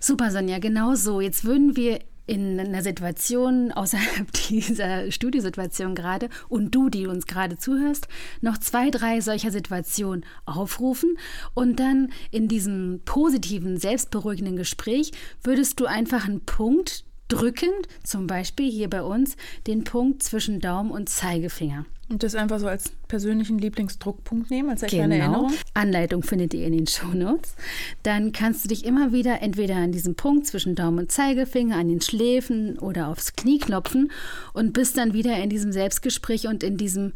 Super, 0.00 0.30
Sonja, 0.30 0.58
genau 0.58 0.94
so. 0.94 1.22
Jetzt 1.22 1.46
würden 1.46 1.76
wir 1.76 2.00
in 2.26 2.60
einer 2.60 2.82
Situation 2.82 3.72
außerhalb 3.72 4.30
dieser 4.50 5.10
Studiosituation 5.10 5.94
gerade 5.94 6.28
und 6.50 6.74
du, 6.74 6.90
die 6.90 7.06
uns 7.06 7.26
gerade 7.26 7.56
zuhörst, 7.56 8.06
noch 8.42 8.58
zwei, 8.58 8.90
drei 8.90 9.22
solcher 9.22 9.50
Situationen 9.50 10.26
aufrufen 10.44 11.16
und 11.54 11.80
dann 11.80 12.12
in 12.30 12.48
diesem 12.48 13.00
positiven, 13.06 13.78
selbstberuhigenden 13.78 14.56
Gespräch 14.56 15.12
würdest 15.42 15.80
du 15.80 15.86
einfach 15.86 16.28
einen 16.28 16.44
Punkt 16.44 17.06
drücken, 17.28 17.70
zum 18.04 18.26
Beispiel 18.26 18.70
hier 18.70 18.90
bei 18.90 19.02
uns 19.02 19.38
den 19.66 19.84
Punkt 19.84 20.22
zwischen 20.22 20.60
Daumen 20.60 20.90
und 20.90 21.08
Zeigefinger. 21.08 21.86
Und 22.10 22.22
das 22.22 22.34
einfach 22.34 22.58
so 22.58 22.66
als 22.66 22.90
persönlichen 23.06 23.58
Lieblingsdruckpunkt 23.58 24.50
nehmen, 24.50 24.70
als 24.70 24.80
genau. 24.80 24.92
kleine 24.92 25.18
Erinnerung. 25.18 25.52
Anleitung 25.74 26.22
findet 26.22 26.54
ihr 26.54 26.66
in 26.66 26.72
den 26.72 26.86
Shownotes. 26.86 27.54
Dann 28.02 28.32
kannst 28.32 28.64
du 28.64 28.68
dich 28.68 28.86
immer 28.86 29.12
wieder 29.12 29.42
entweder 29.42 29.76
an 29.76 29.92
diesem 29.92 30.14
Punkt 30.14 30.46
zwischen 30.46 30.74
Daumen 30.74 31.00
und 31.00 31.12
Zeigefinger, 31.12 31.76
an 31.76 31.88
den 31.88 32.00
Schläfen 32.00 32.78
oder 32.78 33.08
aufs 33.08 33.34
Knie 33.34 33.58
klopfen 33.58 34.10
und 34.54 34.72
bist 34.72 34.96
dann 34.96 35.12
wieder 35.12 35.36
in 35.36 35.50
diesem 35.50 35.70
Selbstgespräch 35.70 36.46
und 36.46 36.62
in 36.62 36.78
diesem, 36.78 37.12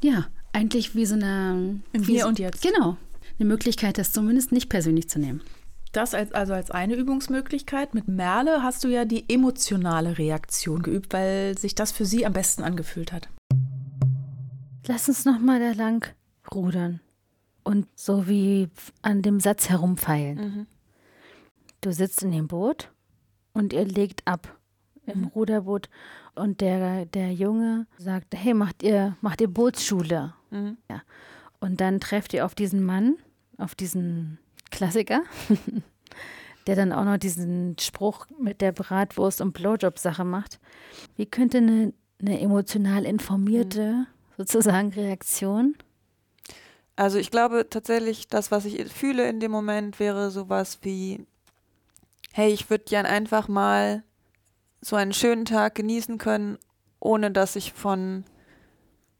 ja, 0.00 0.28
eigentlich 0.52 0.94
wie 0.94 1.06
so 1.06 1.16
eine. 1.16 1.80
Im 1.92 2.06
wie 2.06 2.12
Hier 2.12 2.22
so, 2.22 2.28
und 2.28 2.38
Jetzt. 2.38 2.62
Genau. 2.62 2.96
Eine 3.38 3.48
Möglichkeit, 3.48 3.98
das 3.98 4.12
zumindest 4.12 4.52
nicht 4.52 4.68
persönlich 4.68 5.08
zu 5.08 5.18
nehmen. 5.18 5.40
Das 5.92 6.14
als, 6.14 6.30
also 6.32 6.52
als 6.52 6.70
eine 6.70 6.94
Übungsmöglichkeit. 6.94 7.94
Mit 7.94 8.06
Merle 8.06 8.62
hast 8.62 8.84
du 8.84 8.88
ja 8.88 9.04
die 9.04 9.24
emotionale 9.28 10.18
Reaktion 10.18 10.82
geübt, 10.82 11.12
weil 11.12 11.58
sich 11.58 11.74
das 11.74 11.90
für 11.90 12.04
sie 12.04 12.24
am 12.24 12.32
besten 12.32 12.62
angefühlt 12.62 13.12
hat. 13.12 13.28
Lass 14.90 15.08
uns 15.08 15.24
noch 15.24 15.38
mal 15.38 15.60
da 15.60 15.70
lang 15.70 16.04
rudern 16.52 16.98
und 17.62 17.86
so 17.94 18.26
wie 18.26 18.68
an 19.02 19.22
dem 19.22 19.38
Satz 19.38 19.68
herumfeilen. 19.68 20.38
Mhm. 20.38 20.66
Du 21.80 21.92
sitzt 21.92 22.24
in 22.24 22.32
dem 22.32 22.48
Boot 22.48 22.90
und 23.52 23.72
ihr 23.72 23.84
legt 23.84 24.26
ab 24.26 24.58
im 25.06 25.26
Ruderboot 25.26 25.88
und 26.34 26.60
der, 26.60 27.06
der 27.06 27.32
Junge 27.32 27.86
sagt, 27.98 28.34
hey, 28.34 28.52
macht 28.52 28.82
ihr, 28.82 29.16
macht 29.20 29.40
ihr 29.40 29.46
Bootsschule? 29.46 30.34
Mhm. 30.50 30.76
Ja. 30.90 31.02
Und 31.60 31.80
dann 31.80 32.00
trefft 32.00 32.34
ihr 32.34 32.44
auf 32.44 32.56
diesen 32.56 32.82
Mann, 32.82 33.14
auf 33.58 33.76
diesen 33.76 34.38
Klassiker, 34.72 35.22
der 36.66 36.74
dann 36.74 36.92
auch 36.92 37.04
noch 37.04 37.16
diesen 37.16 37.78
Spruch 37.78 38.26
mit 38.40 38.60
der 38.60 38.72
Bratwurst 38.72 39.40
und 39.40 39.52
Blowjob-Sache 39.52 40.24
macht. 40.24 40.58
Wie 41.14 41.26
könnte 41.26 41.58
eine, 41.58 41.92
eine 42.20 42.40
emotional 42.40 43.04
informierte 43.04 44.08
sozusagen 44.40 44.88
Reaktion? 44.92 45.76
Also 46.96 47.18
ich 47.18 47.30
glaube 47.30 47.68
tatsächlich, 47.68 48.28
das, 48.28 48.50
was 48.50 48.64
ich 48.64 48.90
fühle 48.90 49.28
in 49.28 49.38
dem 49.38 49.50
Moment, 49.50 50.00
wäre 50.00 50.30
sowas 50.30 50.78
wie, 50.80 51.26
hey, 52.32 52.50
ich 52.50 52.70
würde 52.70 52.84
gern 52.84 53.04
einfach 53.04 53.48
mal 53.48 54.02
so 54.80 54.96
einen 54.96 55.12
schönen 55.12 55.44
Tag 55.44 55.74
genießen 55.74 56.16
können, 56.16 56.58
ohne 57.00 57.30
dass 57.30 57.54
ich 57.54 57.74
von 57.74 58.24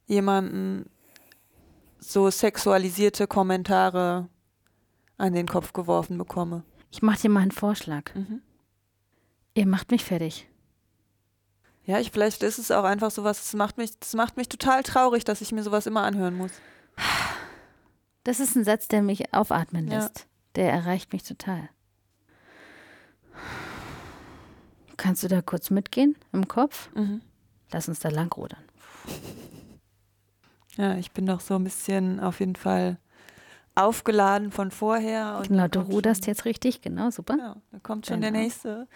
jemandem 0.06 0.86
so 1.98 2.30
sexualisierte 2.30 3.26
Kommentare 3.26 4.28
an 5.18 5.34
den 5.34 5.46
Kopf 5.46 5.74
geworfen 5.74 6.16
bekomme. 6.16 6.64
Ich 6.90 7.02
mache 7.02 7.20
dir 7.20 7.30
mal 7.30 7.40
einen 7.40 7.50
Vorschlag. 7.50 8.14
Mhm. 8.14 8.40
Ihr 9.52 9.66
macht 9.66 9.90
mich 9.90 10.04
fertig. 10.04 10.48
Ja, 11.90 11.98
ich, 11.98 12.12
vielleicht 12.12 12.44
ist 12.44 12.58
es 12.60 12.70
auch 12.70 12.84
einfach 12.84 13.10
sowas, 13.10 13.38
das 13.38 13.52
macht 13.54 13.76
mich, 13.76 13.98
das 13.98 14.14
macht 14.14 14.36
mich 14.36 14.48
total 14.48 14.84
traurig, 14.84 15.24
dass 15.24 15.40
ich 15.40 15.50
mir 15.50 15.64
sowas 15.64 15.86
immer 15.88 16.02
anhören 16.04 16.36
muss. 16.36 16.52
Das 18.22 18.38
ist 18.38 18.54
ein 18.54 18.62
Satz, 18.62 18.86
der 18.86 19.02
mich 19.02 19.34
aufatmen 19.34 19.88
Ja. 19.88 19.98
lässt. 19.98 20.28
Der 20.54 20.70
erreicht 20.72 21.12
mich 21.12 21.24
total. 21.24 21.68
Kannst 24.96 25.24
du 25.24 25.28
da 25.28 25.42
kurz 25.42 25.70
mitgehen 25.70 26.14
im 26.32 26.46
Kopf? 26.46 26.90
Mhm. 26.94 27.22
Lass 27.72 27.88
uns 27.88 27.98
da 27.98 28.08
lang 28.08 28.32
rudern. 28.32 28.62
Ja, 30.76 30.94
ich 30.96 31.10
bin 31.10 31.26
doch 31.26 31.40
so 31.40 31.56
ein 31.56 31.64
bisschen 31.64 32.20
auf 32.20 32.38
jeden 32.38 32.54
Fall 32.54 32.98
aufgeladen 33.74 34.52
von 34.52 34.70
vorher. 34.70 35.38
Und 35.38 35.48
Genau, 35.48 35.66
du 35.66 35.80
ruderst 35.80 36.24
schon, 36.24 36.30
jetzt 36.34 36.44
richtig, 36.44 36.82
genau, 36.82 37.10
super. 37.10 37.36
Ja, 37.36 37.56
da 37.72 37.78
kommt 37.80 38.06
schon 38.06 38.20
der 38.20 38.30
Genau. 38.30 38.44
nächste. 38.44 38.86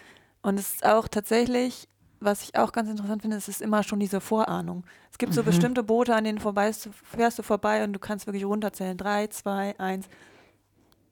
Und 0.42 0.60
es 0.60 0.74
ist 0.74 0.86
auch 0.86 1.08
tatsächlich, 1.08 1.88
was 2.24 2.42
ich 2.42 2.56
auch 2.56 2.72
ganz 2.72 2.88
interessant 2.90 3.22
finde, 3.22 3.36
es 3.36 3.48
ist 3.48 3.60
immer 3.62 3.82
schon 3.82 4.00
diese 4.00 4.20
Vorahnung. 4.20 4.84
Es 5.10 5.18
gibt 5.18 5.32
so 5.34 5.42
Mhm. 5.42 5.46
bestimmte 5.46 5.82
Boote, 5.82 6.14
an 6.14 6.24
denen 6.24 6.38
vorbei 6.38 6.72
fährst 6.72 7.38
du 7.38 7.42
vorbei 7.42 7.84
und 7.84 7.92
du 7.92 7.98
kannst 7.98 8.26
wirklich 8.26 8.44
runterzählen. 8.44 8.96
Drei, 8.96 9.26
zwei, 9.28 9.78
eins 9.78 10.08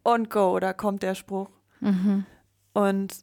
und 0.02 0.30
go, 0.30 0.58
da 0.58 0.72
kommt 0.72 1.02
der 1.02 1.14
Spruch. 1.14 1.48
Mhm. 1.80 2.26
Und 2.72 3.22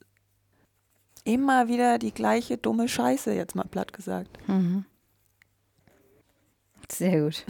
immer 1.23 1.67
wieder 1.67 1.97
die 1.99 2.13
gleiche 2.13 2.58
dumme 2.58 2.88
Scheiße, 2.88 3.34
jetzt 3.34 3.56
mal 3.56 3.65
platt 3.69 3.93
gesagt. 3.93 4.38
Mhm. 4.47 4.86
Sehr 6.91 7.21
gut. 7.21 7.45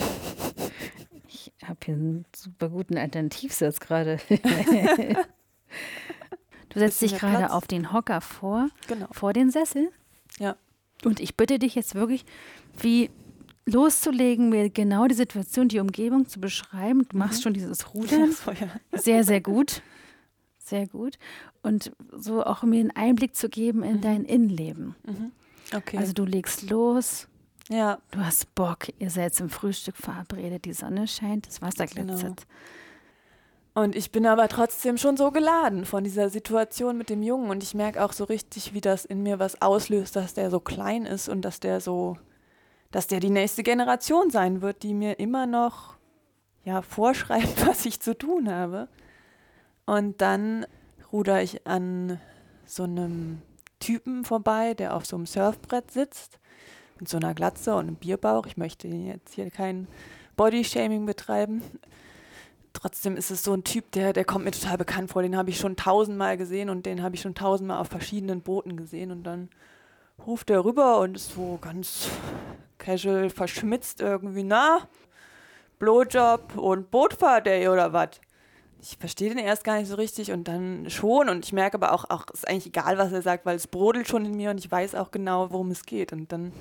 Ich 1.27 1.51
habe 1.63 1.77
hier 1.85 1.93
einen 1.93 2.25
super 2.35 2.69
guten 2.69 2.97
Alternativsatz 2.97 3.79
gerade. 3.79 4.17
du 6.69 6.79
setzt 6.79 7.01
dich 7.01 7.17
gerade 7.17 7.51
auf 7.53 7.67
den 7.67 7.93
Hocker 7.93 8.21
vor, 8.21 8.69
Genau. 8.87 9.07
vor 9.11 9.33
den 9.33 9.51
Sessel. 9.51 9.91
Und 11.05 11.19
ich 11.19 11.35
bitte 11.35 11.59
dich 11.59 11.75
jetzt 11.75 11.95
wirklich, 11.95 12.25
wie 12.77 13.09
loszulegen, 13.65 14.49
mir 14.49 14.69
genau 14.69 15.07
die 15.07 15.15
Situation, 15.15 15.67
die 15.67 15.79
Umgebung 15.79 16.27
zu 16.27 16.39
beschreiben. 16.39 17.07
Du 17.07 17.17
machst 17.17 17.43
schon 17.43 17.53
dieses 17.53 17.93
Rudern. 17.93 18.35
Sehr, 18.91 19.23
sehr 19.23 19.41
gut. 19.41 19.81
Sehr 20.57 20.87
gut. 20.87 21.17
Und 21.61 21.91
so 22.11 22.43
auch 22.43 22.63
mir 22.63 22.79
einen 22.79 22.91
Einblick 22.91 23.35
zu 23.35 23.49
geben 23.49 23.83
in 23.83 24.01
dein 24.01 24.23
Innenleben. 24.23 24.95
Okay. 25.75 25.97
Also 25.97 26.13
du 26.13 26.25
legst 26.25 26.69
los, 26.69 27.27
ja, 27.69 27.99
du 28.11 28.19
hast 28.19 28.53
Bock, 28.55 28.87
ihr 28.97 29.11
seid 29.11 29.35
zum 29.35 29.49
Frühstück 29.49 29.95
verabredet, 29.95 30.65
die 30.65 30.73
Sonne 30.73 31.07
scheint, 31.07 31.47
das 31.47 31.61
Wasser 31.61 31.85
Genau. 31.85 32.35
Und 33.79 33.95
ich 33.95 34.11
bin 34.11 34.25
aber 34.25 34.49
trotzdem 34.49 34.97
schon 34.97 35.15
so 35.15 35.31
geladen 35.31 35.85
von 35.85 36.03
dieser 36.03 36.29
Situation 36.29 36.97
mit 36.97 37.09
dem 37.09 37.23
Jungen 37.23 37.49
und 37.49 37.63
ich 37.63 37.73
merke 37.73 38.03
auch 38.03 38.11
so 38.11 38.25
richtig, 38.25 38.73
wie 38.73 38.81
das 38.81 39.05
in 39.05 39.23
mir 39.23 39.39
was 39.39 39.61
auslöst, 39.61 40.17
dass 40.17 40.33
der 40.33 40.51
so 40.51 40.59
klein 40.59 41.05
ist 41.05 41.29
und 41.29 41.43
dass 41.43 41.61
der 41.61 41.79
so, 41.79 42.17
dass 42.91 43.07
der 43.07 43.21
die 43.21 43.29
nächste 43.29 43.63
Generation 43.63 44.31
sein 44.31 44.61
wird, 44.61 44.83
die 44.83 44.93
mir 44.93 45.17
immer 45.17 45.45
noch 45.45 45.95
ja 46.65 46.81
vorschreibt, 46.81 47.65
was 47.67 47.85
ich 47.85 48.01
zu 48.01 48.17
tun 48.17 48.51
habe. 48.51 48.89
Und 49.85 50.19
dann 50.19 50.65
ruder 51.13 51.41
ich 51.41 51.65
an 51.65 52.19
so 52.65 52.83
einem 52.83 53.41
Typen 53.79 54.25
vorbei, 54.25 54.73
der 54.73 54.93
auf 54.93 55.05
so 55.05 55.15
einem 55.15 55.25
Surfbrett 55.25 55.89
sitzt 55.89 56.37
mit 56.99 57.07
so 57.07 57.15
einer 57.15 57.33
Glatze 57.33 57.75
und 57.75 57.87
einem 57.87 57.95
Bierbauch. 57.95 58.45
Ich 58.45 58.57
möchte 58.57 58.89
jetzt 58.89 59.35
hier 59.35 59.49
kein 59.49 59.87
Bodyshaming 60.35 61.05
betreiben. 61.05 61.61
Trotzdem 62.81 63.17
ist 63.17 63.29
es 63.29 63.43
so 63.43 63.53
ein 63.53 63.65
Typ, 63.65 63.91
der, 63.91 64.13
der 64.13 64.23
kommt 64.23 64.45
mir 64.45 64.51
total 64.51 64.77
bekannt 64.77 65.11
vor. 65.11 65.21
Den 65.21 65.35
habe 65.35 65.49
ich 65.49 65.57
schon 65.57 65.75
tausendmal 65.75 66.37
gesehen 66.37 66.69
und 66.69 66.85
den 66.85 67.03
habe 67.03 67.15
ich 67.15 67.21
schon 67.21 67.35
tausendmal 67.35 67.79
auf 67.79 67.89
verschiedenen 67.89 68.41
Booten 68.41 68.77
gesehen. 68.77 69.11
Und 69.11 69.23
dann 69.23 69.49
ruft 70.25 70.49
er 70.49 70.63
rüber 70.63 70.99
und 70.99 71.17
ist 71.17 71.33
so 71.33 71.59
ganz 71.61 72.07
casual 72.77 73.29
verschmitzt 73.29 73.99
irgendwie, 73.99 74.43
na, 74.43 74.87
Blowjob 75.77 76.57
und 76.57 76.89
Bootfahrt, 76.89 77.47
ey, 77.47 77.67
oder 77.67 77.91
was? 77.91 78.11
Ich 78.81 78.95
verstehe 78.97 79.27
den 79.27 79.39
erst 79.39 79.65
gar 79.65 79.77
nicht 79.77 79.89
so 79.89 79.95
richtig 79.95 80.31
und 80.31 80.47
dann 80.47 80.89
schon. 80.89 81.27
Und 81.27 81.43
ich 81.43 81.51
merke 81.51 81.75
aber 81.75 81.91
auch, 81.91 82.09
auch 82.09 82.27
ist 82.31 82.47
eigentlich 82.47 82.67
egal, 82.67 82.97
was 82.97 83.11
er 83.11 83.21
sagt, 83.21 83.45
weil 83.45 83.57
es 83.57 83.67
brodelt 83.67 84.07
schon 84.07 84.23
in 84.23 84.37
mir 84.37 84.51
und 84.51 84.57
ich 84.57 84.71
weiß 84.71 84.95
auch 84.95 85.11
genau, 85.11 85.51
worum 85.51 85.71
es 85.71 85.85
geht. 85.85 86.13
Und 86.13 86.31
dann, 86.31 86.53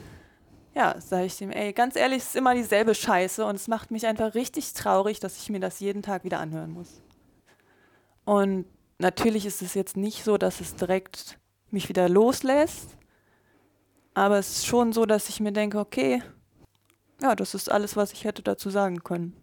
ja, 0.75 1.01
sage 1.01 1.27
ich 1.27 1.37
dem, 1.37 1.51
ey, 1.51 1.73
ganz 1.73 1.97
ehrlich, 1.97 2.19
es 2.19 2.29
ist 2.29 2.37
immer 2.37 2.55
dieselbe 2.55 2.95
Scheiße 2.95 3.45
und 3.45 3.57
es 3.57 3.69
macht 3.69 3.91
mich 3.91 4.07
einfach 4.07 4.35
richtig 4.35 4.73
traurig, 4.73 5.21
dass 5.21 5.39
ich 5.39 5.51
mir 5.51 5.61
das 5.61 5.81
jeden 5.81 6.03
Tag 6.03 6.25
wieder 6.25 6.41
anhören 6.41 6.71
muss. 6.71 7.03
Und 8.25 8.67
natürlich 8.99 9.47
ist 9.47 9.63
es 9.63 9.75
jetzt 9.75 9.97
nicht 9.97 10.25
so, 10.25 10.39
dass 10.39 10.61
es 10.61 10.77
direkt 10.77 11.39
mich 11.71 11.89
wieder 11.89 12.09
loslässt, 12.09 12.97
aber 14.15 14.39
es 14.39 14.51
ist 14.51 14.67
schon 14.67 14.93
so, 14.93 15.07
dass 15.07 15.29
ich 15.29 15.41
mir 15.41 15.53
denke, 15.53 15.79
okay, 15.79 16.23
ja, 17.21 17.35
das 17.35 17.55
ist 17.55 17.71
alles, 17.71 17.97
was 17.97 18.13
ich 18.13 18.25
hätte 18.25 18.43
dazu 18.43 18.71
sagen 18.71 19.03
können. 19.03 19.37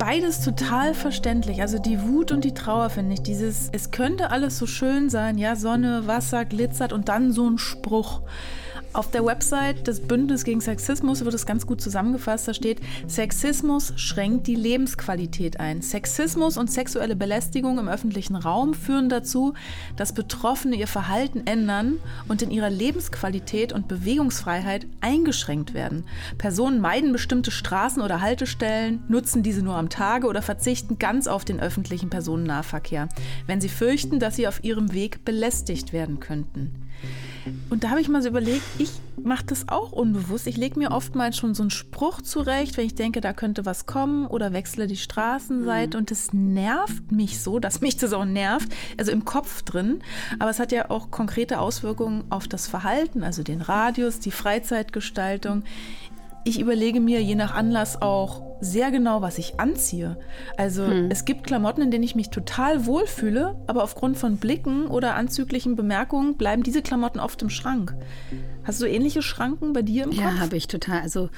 Beides 0.00 0.40
total 0.40 0.94
verständlich. 0.94 1.60
Also 1.60 1.78
die 1.78 2.00
Wut 2.00 2.32
und 2.32 2.42
die 2.42 2.54
Trauer 2.54 2.88
finde 2.88 3.12
ich. 3.12 3.22
Dieses, 3.22 3.68
es 3.70 3.90
könnte 3.90 4.30
alles 4.30 4.56
so 4.56 4.66
schön 4.66 5.10
sein, 5.10 5.36
ja, 5.36 5.56
Sonne, 5.56 6.06
Wasser, 6.06 6.46
glitzert 6.46 6.94
und 6.94 7.10
dann 7.10 7.32
so 7.32 7.46
ein 7.46 7.58
Spruch. 7.58 8.22
Auf 8.92 9.08
der 9.12 9.24
Website 9.24 9.86
des 9.86 10.00
Bündnisses 10.00 10.44
gegen 10.44 10.60
Sexismus 10.60 11.24
wird 11.24 11.32
es 11.32 11.46
ganz 11.46 11.64
gut 11.64 11.80
zusammengefasst. 11.80 12.48
Da 12.48 12.54
steht, 12.54 12.80
Sexismus 13.06 13.92
schränkt 13.94 14.48
die 14.48 14.56
Lebensqualität 14.56 15.60
ein. 15.60 15.80
Sexismus 15.80 16.56
und 16.56 16.72
sexuelle 16.72 17.14
Belästigung 17.14 17.78
im 17.78 17.88
öffentlichen 17.88 18.34
Raum 18.34 18.74
führen 18.74 19.08
dazu, 19.08 19.54
dass 19.94 20.12
Betroffene 20.12 20.74
ihr 20.74 20.88
Verhalten 20.88 21.42
ändern 21.46 22.00
und 22.26 22.42
in 22.42 22.50
ihrer 22.50 22.68
Lebensqualität 22.68 23.72
und 23.72 23.86
Bewegungsfreiheit 23.86 24.88
eingeschränkt 25.00 25.72
werden. 25.72 26.04
Personen 26.36 26.80
meiden 26.80 27.12
bestimmte 27.12 27.52
Straßen 27.52 28.02
oder 28.02 28.20
Haltestellen, 28.20 29.04
nutzen 29.06 29.44
diese 29.44 29.62
nur 29.62 29.76
am 29.76 29.88
Tage 29.88 30.26
oder 30.26 30.42
verzichten 30.42 30.98
ganz 30.98 31.28
auf 31.28 31.44
den 31.44 31.60
öffentlichen 31.60 32.10
Personennahverkehr, 32.10 33.08
wenn 33.46 33.60
sie 33.60 33.68
fürchten, 33.68 34.18
dass 34.18 34.34
sie 34.34 34.48
auf 34.48 34.64
ihrem 34.64 34.92
Weg 34.92 35.24
belästigt 35.24 35.92
werden 35.92 36.18
könnten. 36.18 36.79
Und 37.68 37.84
da 37.84 37.90
habe 37.90 38.00
ich 38.00 38.08
mal 38.08 38.22
so 38.22 38.28
überlegt, 38.28 38.62
ich 38.78 38.90
mache 39.22 39.44
das 39.46 39.68
auch 39.68 39.92
unbewusst. 39.92 40.46
Ich 40.46 40.56
lege 40.56 40.78
mir 40.78 40.90
oftmals 40.90 41.36
schon 41.36 41.54
so 41.54 41.62
einen 41.62 41.70
Spruch 41.70 42.20
zurecht, 42.22 42.76
wenn 42.76 42.86
ich 42.86 42.94
denke, 42.94 43.20
da 43.20 43.32
könnte 43.32 43.66
was 43.66 43.86
kommen 43.86 44.26
oder 44.26 44.52
wechsle 44.52 44.86
die 44.86 44.96
Straßenseite. 44.96 45.96
Mhm. 45.96 46.00
Und 46.00 46.10
das 46.10 46.32
nervt 46.32 47.12
mich 47.12 47.40
so, 47.40 47.58
dass 47.58 47.80
mich 47.80 47.96
das 47.96 48.12
auch 48.12 48.24
nervt, 48.24 48.68
also 48.98 49.12
im 49.12 49.24
Kopf 49.24 49.62
drin. 49.62 50.00
Aber 50.38 50.50
es 50.50 50.58
hat 50.58 50.72
ja 50.72 50.90
auch 50.90 51.10
konkrete 51.10 51.60
Auswirkungen 51.60 52.24
auf 52.30 52.48
das 52.48 52.66
Verhalten, 52.66 53.22
also 53.22 53.42
den 53.42 53.60
Radius, 53.60 54.20
die 54.20 54.30
Freizeitgestaltung. 54.30 55.64
Ich 56.44 56.60
überlege 56.60 57.00
mir 57.00 57.22
je 57.22 57.34
nach 57.34 57.54
Anlass 57.54 58.00
auch 58.00 58.42
sehr 58.60 58.90
genau, 58.90 59.22
was 59.22 59.38
ich 59.38 59.58
anziehe. 59.58 60.16
Also 60.56 60.86
hm. 60.86 61.10
es 61.10 61.24
gibt 61.24 61.44
Klamotten, 61.44 61.82
in 61.82 61.90
denen 61.90 62.04
ich 62.04 62.14
mich 62.14 62.30
total 62.30 62.86
wohlfühle, 62.86 63.56
aber 63.66 63.82
aufgrund 63.82 64.16
von 64.18 64.36
Blicken 64.36 64.86
oder 64.86 65.14
anzüglichen 65.14 65.76
Bemerkungen 65.76 66.36
bleiben 66.36 66.62
diese 66.62 66.82
Klamotten 66.82 67.20
oft 67.20 67.40
im 67.42 67.50
Schrank. 67.50 67.94
Hast 68.70 68.80
du 68.80 68.86
ähnliche 68.86 69.20
Schranken 69.20 69.72
bei 69.72 69.82
dir 69.82 70.04
im 70.04 70.10
Kopf? 70.10 70.20
Ja, 70.20 70.38
habe 70.38 70.56
ich 70.56 70.68
total. 70.68 71.00
Also 71.00 71.28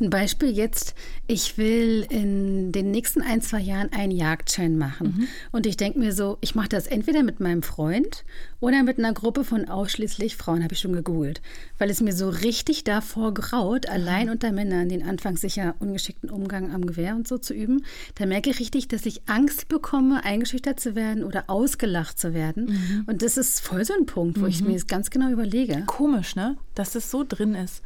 ein 0.00 0.10
Beispiel 0.10 0.50
jetzt, 0.50 0.96
ich 1.28 1.56
will 1.56 2.04
in 2.10 2.72
den 2.72 2.90
nächsten 2.90 3.22
ein, 3.22 3.42
zwei 3.42 3.60
Jahren 3.60 3.92
einen 3.92 4.10
Jagdschein 4.10 4.76
machen. 4.76 5.14
Mhm. 5.16 5.28
Und 5.52 5.66
ich 5.66 5.76
denke 5.76 6.00
mir 6.00 6.12
so, 6.12 6.38
ich 6.40 6.56
mache 6.56 6.68
das 6.68 6.88
entweder 6.88 7.22
mit 7.22 7.38
meinem 7.38 7.62
Freund 7.62 8.24
oder 8.58 8.82
mit 8.82 8.98
einer 8.98 9.12
Gruppe 9.12 9.44
von 9.44 9.68
ausschließlich 9.68 10.36
Frauen, 10.36 10.64
habe 10.64 10.74
ich 10.74 10.80
schon 10.80 10.92
gegoogelt. 10.92 11.42
Weil 11.78 11.90
es 11.90 12.00
mir 12.00 12.12
so 12.12 12.28
richtig 12.28 12.82
davor 12.82 13.34
graut, 13.34 13.88
allein 13.88 14.26
mhm. 14.26 14.32
unter 14.32 14.50
Männern 14.50 14.88
den 14.88 15.04
anfangs 15.04 15.42
sicher 15.42 15.76
ungeschickten 15.78 16.28
Umgang 16.28 16.74
am 16.74 16.86
Gewehr 16.86 17.14
und 17.14 17.28
so 17.28 17.38
zu 17.38 17.54
üben. 17.54 17.84
Da 18.16 18.26
merke 18.26 18.50
ich 18.50 18.58
richtig, 18.58 18.88
dass 18.88 19.06
ich 19.06 19.22
Angst 19.28 19.68
bekomme, 19.68 20.24
eingeschüchtert 20.24 20.80
zu 20.80 20.96
werden 20.96 21.22
oder 21.22 21.44
ausgelacht 21.46 22.18
zu 22.18 22.34
werden. 22.34 22.64
Mhm. 22.64 23.04
Und 23.06 23.22
das 23.22 23.36
ist 23.36 23.60
voll 23.60 23.84
so 23.84 23.94
ein 23.94 24.06
Punkt, 24.06 24.40
wo 24.40 24.46
ich 24.46 24.60
mhm. 24.60 24.68
mir 24.68 24.74
das 24.74 24.88
ganz 24.88 25.10
genau 25.10 25.30
überlege. 25.30 25.84
Komisch, 25.86 26.34
ne? 26.34 26.56
Dass 26.80 26.92
das 26.92 27.10
so 27.10 27.26
drin 27.28 27.54
ist. 27.54 27.82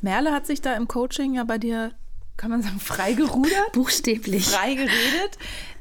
Merle 0.00 0.32
hat 0.32 0.46
sich 0.46 0.62
da 0.62 0.72
im 0.72 0.88
Coaching 0.88 1.34
ja 1.34 1.44
bei 1.44 1.58
dir, 1.58 1.92
kann 2.38 2.50
man 2.50 2.62
sagen, 2.62 2.80
freigerudert? 2.80 3.52
Buchstäblich. 3.72 4.46
Frei 4.46 4.72
geredet. 4.72 5.36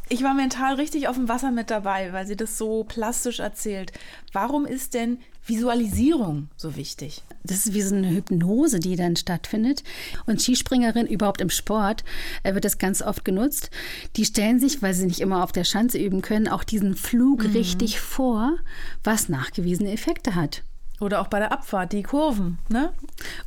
Ich 0.10 0.22
war 0.22 0.34
mental 0.34 0.76
richtig 0.76 1.08
auf 1.08 1.16
dem 1.16 1.30
Wasser 1.30 1.50
mit 1.52 1.70
dabei, 1.70 2.12
weil 2.12 2.28
sie 2.28 2.36
das 2.36 2.58
so 2.58 2.84
plastisch 2.84 3.40
erzählt. 3.40 3.94
Warum 4.34 4.66
ist 4.66 4.96
denn 4.96 5.20
Visualisierung 5.46 6.50
so 6.58 6.76
wichtig? 6.76 7.24
Das 7.46 7.66
ist 7.66 7.74
wie 7.74 7.82
so 7.82 7.96
eine 7.96 8.10
Hypnose, 8.10 8.82
die 8.82 8.98
dann 8.98 9.16
stattfindet. 9.16 9.84
Und 10.26 10.42
Skispringerinnen 10.42 11.08
überhaupt 11.08 11.40
im 11.40 11.50
Sport 11.50 12.04
äh, 12.44 12.54
wird 12.54 12.66
das 12.66 12.80
ganz 12.80 13.02
oft 13.02 13.24
genutzt. 13.24 13.72
Die 14.18 14.26
stellen 14.26 14.60
sich, 14.60 14.82
weil 14.82 14.94
sie 14.94 15.06
nicht 15.06 15.22
immer 15.22 15.42
auf 15.42 15.54
der 15.54 15.64
Schanze 15.64 16.00
üben 16.00 16.22
können, 16.22 16.50
auch 16.50 16.66
diesen 16.66 16.96
Flug 16.96 17.46
mhm. 17.46 17.52
richtig 17.52 18.02
vor, 18.02 18.58
was 19.06 19.30
nachgewiesene 19.30 19.94
Effekte 19.94 20.36
hat. 20.36 20.64
Oder 21.00 21.22
auch 21.22 21.28
bei 21.28 21.40
der 21.40 21.52
Abfahrt, 21.52 21.94
die 21.94 22.02
Kurven. 22.02 22.58
Ne? 22.70 22.92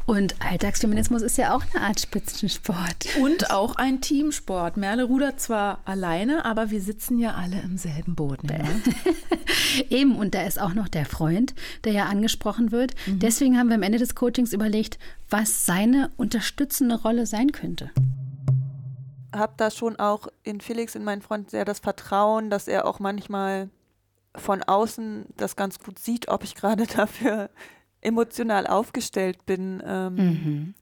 Und 0.06 0.36
Alltagsfeminismus 0.40 1.22
ist 1.22 1.36
ja 1.36 1.54
auch 1.54 1.64
eine 1.74 1.84
Art 1.84 1.98
Spitzensport. 1.98 3.08
Und 3.20 3.50
auch 3.50 3.76
ein 3.76 4.00
Teamsport. 4.00 4.76
Merle 4.76 5.04
rudert 5.04 5.40
zwar 5.40 5.80
alleine, 5.84 6.44
aber 6.44 6.70
wir 6.70 6.80
sitzen 6.80 7.18
ja 7.18 7.34
alle 7.34 7.60
im 7.60 7.76
selben 7.76 8.14
Boot. 8.14 8.44
Ne? 8.44 8.62
Eben, 9.90 10.16
und 10.16 10.34
da 10.34 10.42
ist 10.42 10.60
auch 10.60 10.74
noch 10.74 10.88
der 10.88 11.06
Freund, 11.06 11.54
der 11.84 11.92
ja 11.92 12.06
angesprochen 12.06 12.70
wird. 12.70 12.94
Mhm. 13.06 13.18
Deswegen 13.18 13.58
haben 13.58 13.68
wir 13.68 13.76
am 13.76 13.82
Ende 13.82 13.98
des 13.98 14.14
Coachings 14.14 14.52
überlegt, 14.52 14.98
was 15.28 15.66
seine 15.66 16.10
unterstützende 16.16 17.02
Rolle 17.02 17.26
sein 17.26 17.50
könnte 17.50 17.90
habe 19.32 19.54
da 19.56 19.70
schon 19.70 19.96
auch 19.96 20.26
in 20.42 20.60
Felix, 20.60 20.94
in 20.94 21.04
meinen 21.04 21.22
Freund, 21.22 21.50
sehr 21.50 21.64
das 21.64 21.78
Vertrauen, 21.78 22.50
dass 22.50 22.68
er 22.68 22.84
auch 22.84 22.98
manchmal 22.98 23.70
von 24.36 24.62
außen 24.62 25.26
das 25.36 25.56
ganz 25.56 25.78
gut 25.78 25.98
sieht, 25.98 26.28
ob 26.28 26.44
ich 26.44 26.54
gerade 26.54 26.86
dafür 26.96 27.50
emotional 28.00 28.66
aufgestellt 28.66 29.44
bin. 29.46 29.82
Ähm, 29.84 30.14
mhm. 30.14 30.74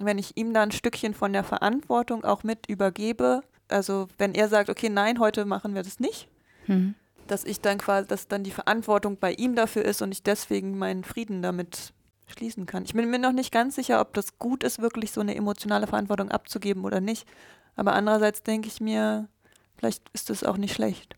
Wenn 0.00 0.18
ich 0.18 0.36
ihm 0.36 0.52
dann 0.52 0.70
ein 0.70 0.72
Stückchen 0.72 1.14
von 1.14 1.32
der 1.32 1.44
Verantwortung 1.44 2.24
auch 2.24 2.42
mit 2.42 2.66
übergebe, 2.68 3.42
also 3.68 4.08
wenn 4.18 4.34
er 4.34 4.48
sagt, 4.48 4.68
okay, 4.70 4.88
nein, 4.88 5.20
heute 5.20 5.44
machen 5.44 5.74
wir 5.74 5.82
das 5.82 6.00
nicht, 6.00 6.28
mhm. 6.66 6.94
dass 7.26 7.44
ich 7.44 7.60
dann 7.60 7.78
quasi, 7.78 8.08
dass 8.08 8.26
dann 8.26 8.42
die 8.42 8.50
Verantwortung 8.50 9.18
bei 9.18 9.32
ihm 9.32 9.54
dafür 9.54 9.84
ist 9.84 10.02
und 10.02 10.12
ich 10.12 10.22
deswegen 10.22 10.78
meinen 10.78 11.04
Frieden 11.04 11.42
damit 11.42 11.92
schließen 12.26 12.66
kann. 12.66 12.84
Ich 12.84 12.94
bin 12.94 13.10
mir 13.10 13.18
noch 13.18 13.32
nicht 13.32 13.52
ganz 13.52 13.74
sicher, 13.74 14.00
ob 14.00 14.14
das 14.14 14.38
gut 14.38 14.64
ist, 14.64 14.80
wirklich 14.80 15.12
so 15.12 15.20
eine 15.20 15.34
emotionale 15.34 15.86
Verantwortung 15.86 16.30
abzugeben 16.30 16.84
oder 16.84 17.00
nicht. 17.00 17.28
Aber 17.76 17.92
andererseits 17.92 18.42
denke 18.42 18.68
ich 18.68 18.80
mir, 18.80 19.28
vielleicht 19.76 20.08
ist 20.12 20.30
das 20.30 20.42
auch 20.42 20.56
nicht 20.56 20.74
schlecht 20.74 21.16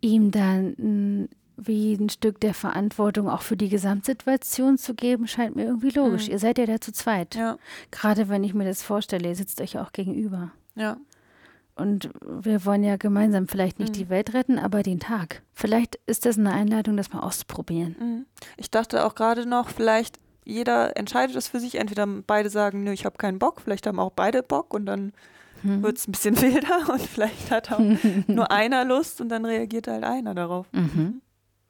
ihm 0.00 0.30
dann 0.30 1.28
wie 1.56 1.94
ein 1.94 2.10
Stück 2.10 2.40
der 2.40 2.54
Verantwortung 2.54 3.28
auch 3.28 3.42
für 3.42 3.56
die 3.56 3.68
Gesamtsituation 3.68 4.76
zu 4.78 4.94
geben, 4.94 5.26
scheint 5.26 5.56
mir 5.56 5.64
irgendwie 5.64 5.90
logisch. 5.90 6.26
Mhm. 6.26 6.32
Ihr 6.32 6.38
seid 6.38 6.58
ja 6.58 6.66
da 6.66 6.80
zu 6.80 6.92
zweit. 6.92 7.34
Ja. 7.34 7.56
Gerade 7.90 8.28
wenn 8.28 8.44
ich 8.44 8.54
mir 8.54 8.64
das 8.64 8.82
vorstelle, 8.82 9.28
ihr 9.28 9.36
sitzt 9.36 9.60
euch 9.60 9.78
auch 9.78 9.92
gegenüber. 9.92 10.52
Ja. 10.74 10.98
Und 11.74 12.10
wir 12.22 12.64
wollen 12.64 12.84
ja 12.84 12.96
gemeinsam 12.96 13.48
vielleicht 13.48 13.78
nicht 13.78 13.90
mhm. 13.90 13.98
die 13.98 14.08
Welt 14.08 14.34
retten, 14.34 14.58
aber 14.58 14.82
den 14.82 15.00
Tag. 15.00 15.42
Vielleicht 15.52 15.98
ist 16.06 16.24
das 16.26 16.38
eine 16.38 16.52
Einladung, 16.52 16.96
das 16.96 17.12
mal 17.12 17.20
auszuprobieren. 17.20 17.96
Mhm. 17.98 18.26
Ich 18.56 18.70
dachte 18.70 19.04
auch 19.04 19.14
gerade 19.14 19.46
noch, 19.46 19.68
vielleicht 19.68 20.18
jeder 20.44 20.96
entscheidet 20.96 21.36
es 21.36 21.48
für 21.48 21.60
sich. 21.60 21.76
Entweder 21.76 22.06
beide 22.06 22.50
sagen, 22.50 22.84
nö, 22.84 22.92
ich 22.92 23.04
habe 23.04 23.18
keinen 23.18 23.38
Bock, 23.38 23.60
vielleicht 23.60 23.86
haben 23.86 23.98
auch 23.98 24.12
beide 24.12 24.42
Bock 24.42 24.72
und 24.72 24.86
dann 24.86 25.12
mhm. 25.66 25.82
wird 25.82 25.98
es 25.98 26.08
ein 26.08 26.12
bisschen 26.12 26.40
wilder 26.40 26.92
und 26.92 27.02
vielleicht 27.02 27.50
hat 27.50 27.72
auch 27.72 27.80
nur 28.26 28.50
einer 28.50 28.84
Lust 28.84 29.20
und 29.20 29.28
dann 29.28 29.44
reagiert 29.44 29.88
halt 29.88 30.04
einer 30.04 30.34
darauf. 30.34 30.66
Mhm. 30.72 31.20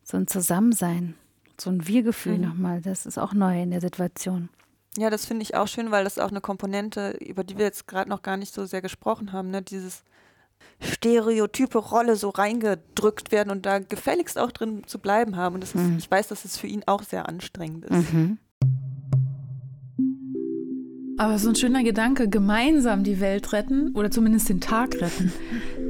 So 0.03 0.17
ein 0.17 0.27
Zusammensein, 0.27 1.15
so 1.59 1.71
ein 1.71 1.87
Wir-Gefühl 1.87 2.39
mhm. 2.39 2.49
nochmal, 2.49 2.81
das 2.81 3.07
ist 3.07 3.19
auch 3.19 3.33
neu 3.33 3.61
in 3.63 3.71
der 3.71 3.81
Situation. 3.81 4.49
Ja, 4.99 5.11
das 5.11 5.27
finde 5.27 5.43
ich 5.43 5.55
auch 5.55 5.69
schön, 5.69 5.91
weil 5.91 6.05
das 6.05 6.19
auch 6.19 6.31
eine 6.31 6.41
Komponente, 6.41 7.11
über 7.21 7.45
die 7.45 7.59
wir 7.59 7.67
jetzt 7.67 7.87
gerade 7.87 8.09
noch 8.09 8.23
gar 8.23 8.37
nicht 8.37 8.55
so 8.55 8.65
sehr 8.65 8.81
gesprochen 8.81 9.33
haben, 9.33 9.51
ne? 9.51 9.63
dieses 9.63 10.03
stereotype 10.81 11.79
Rolle 11.79 12.17
so 12.17 12.31
reingedrückt 12.31 13.31
werden 13.31 13.51
und 13.51 13.67
da 13.67 13.79
gefälligst 13.79 14.39
auch 14.39 14.53
drin 14.53 14.85
zu 14.87 14.99
bleiben 14.99 15.37
haben. 15.37 15.55
Und 15.55 15.61
das 15.63 15.75
ist, 15.75 15.83
mhm. 15.83 15.99
ich 15.99 16.11
weiß, 16.11 16.29
dass 16.29 16.45
es 16.45 16.57
für 16.57 16.67
ihn 16.67 16.83
auch 16.87 17.03
sehr 17.03 17.29
anstrengend 17.29 17.85
ist. 17.85 18.13
Mhm. 18.13 18.39
Aber 21.19 21.39
so 21.39 21.49
ein 21.49 21.55
schöner 21.55 21.83
Gedanke, 21.83 22.29
gemeinsam 22.29 23.03
die 23.03 23.21
Welt 23.21 23.53
retten 23.53 23.93
oder 23.95 24.11
zumindest 24.11 24.49
den 24.49 24.61
Tag 24.61 25.01
retten. 25.01 25.33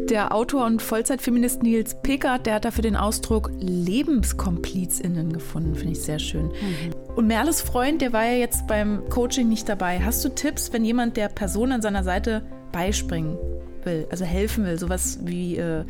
Der 0.09 0.33
Autor 0.33 0.67
und 0.67 0.83
Vollzeitfeminist 0.83 1.65
Nils 1.65 1.97
Pickard, 2.03 2.47
der 2.47 2.55
hat 2.55 2.65
dafür 2.65 2.83
den 2.83 2.95
Ausdruck 2.95 3.51
LebenskomplizInnen 3.59 5.33
gefunden, 5.33 5.75
finde 5.75 5.93
ich 5.93 6.03
sehr 6.03 6.21
schön. 6.21 6.47
Mhm. 6.47 6.95
Und 7.17 7.27
Merles 7.27 7.61
Freund, 7.61 8.03
der 8.03 8.13
war 8.13 8.25
ja 8.25 8.39
jetzt 8.39 8.69
beim 8.69 9.09
Coaching 9.09 9.49
nicht 9.49 9.69
dabei. 9.69 9.99
Hast 9.99 10.25
du 10.25 10.29
Tipps, 10.29 10.73
wenn 10.73 10.85
jemand 10.85 11.17
der 11.17 11.29
Person 11.29 11.73
an 11.73 11.83
seiner 11.83 12.05
Seite 12.05 12.43
beispringen 12.71 13.37
will, 13.83 14.07
also 14.11 14.25
helfen 14.25 14.65
will, 14.65 14.79
sowas 14.79 15.19
wie 15.23 15.57
äh, 15.57 15.85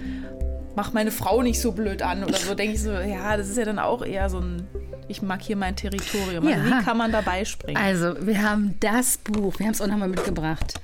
mach 0.77 0.93
meine 0.93 1.11
Frau 1.11 1.43
nicht 1.43 1.61
so 1.61 1.73
blöd 1.73 2.03
an 2.03 2.23
oder 2.23 2.37
so, 2.37 2.55
denke 2.55 2.75
ich 2.75 2.83
so, 2.83 2.93
ja, 2.93 3.37
das 3.37 3.49
ist 3.49 3.57
ja 3.57 3.65
dann 3.65 3.79
auch 3.79 4.05
eher 4.05 4.31
so 4.31 4.39
ein 4.39 4.69
ich 5.09 5.23
mag 5.23 5.43
hier 5.43 5.57
mein 5.57 5.77
Territorium. 5.77 6.47
Also 6.47 6.59
ja. 6.59 6.81
wie 6.81 6.85
kann 6.85 6.97
man 6.97 7.13
dabei 7.13 7.45
springen? 7.45 7.77
Also, 7.77 8.15
wir 8.27 8.43
haben 8.43 8.75
das 8.81 9.19
Buch, 9.19 9.59
wir 9.59 9.67
haben 9.67 9.73
es 9.73 9.81
auch 9.81 9.87
nochmal 9.87 10.09
mitgebracht. 10.09 10.75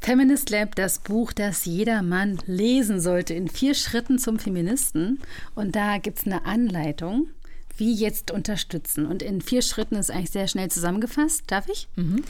Feminist 0.00 0.50
Lab, 0.50 0.74
das 0.74 0.98
Buch, 0.98 1.32
das 1.32 1.64
jeder 1.64 2.02
Mann 2.02 2.38
lesen 2.46 3.00
sollte, 3.00 3.34
in 3.34 3.48
vier 3.48 3.74
Schritten 3.74 4.18
zum 4.18 4.38
Feministen. 4.38 5.20
Und 5.54 5.76
da 5.76 5.98
gibt 5.98 6.18
es 6.18 6.26
eine 6.26 6.44
Anleitung, 6.44 7.28
wie 7.76 7.94
jetzt 7.94 8.30
unterstützen. 8.30 9.06
Und 9.06 9.22
in 9.22 9.40
vier 9.40 9.62
Schritten 9.62 9.96
ist 9.96 10.10
eigentlich 10.10 10.30
sehr 10.30 10.48
schnell 10.48 10.70
zusammengefasst. 10.70 11.44
Darf 11.46 11.68
ich? 11.68 11.88
Mhm. 11.96 12.22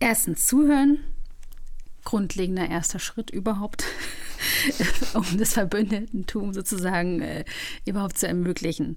Erstens 0.00 0.46
zuhören. 0.46 0.98
Grundlegender 2.08 2.66
erster 2.66 2.98
Schritt 2.98 3.28
überhaupt, 3.28 3.84
um 5.12 5.36
das 5.36 5.52
Verbündetentum 5.52 6.54
sozusagen 6.54 7.20
äh, 7.20 7.44
überhaupt 7.84 8.16
zu 8.16 8.26
ermöglichen. 8.26 8.96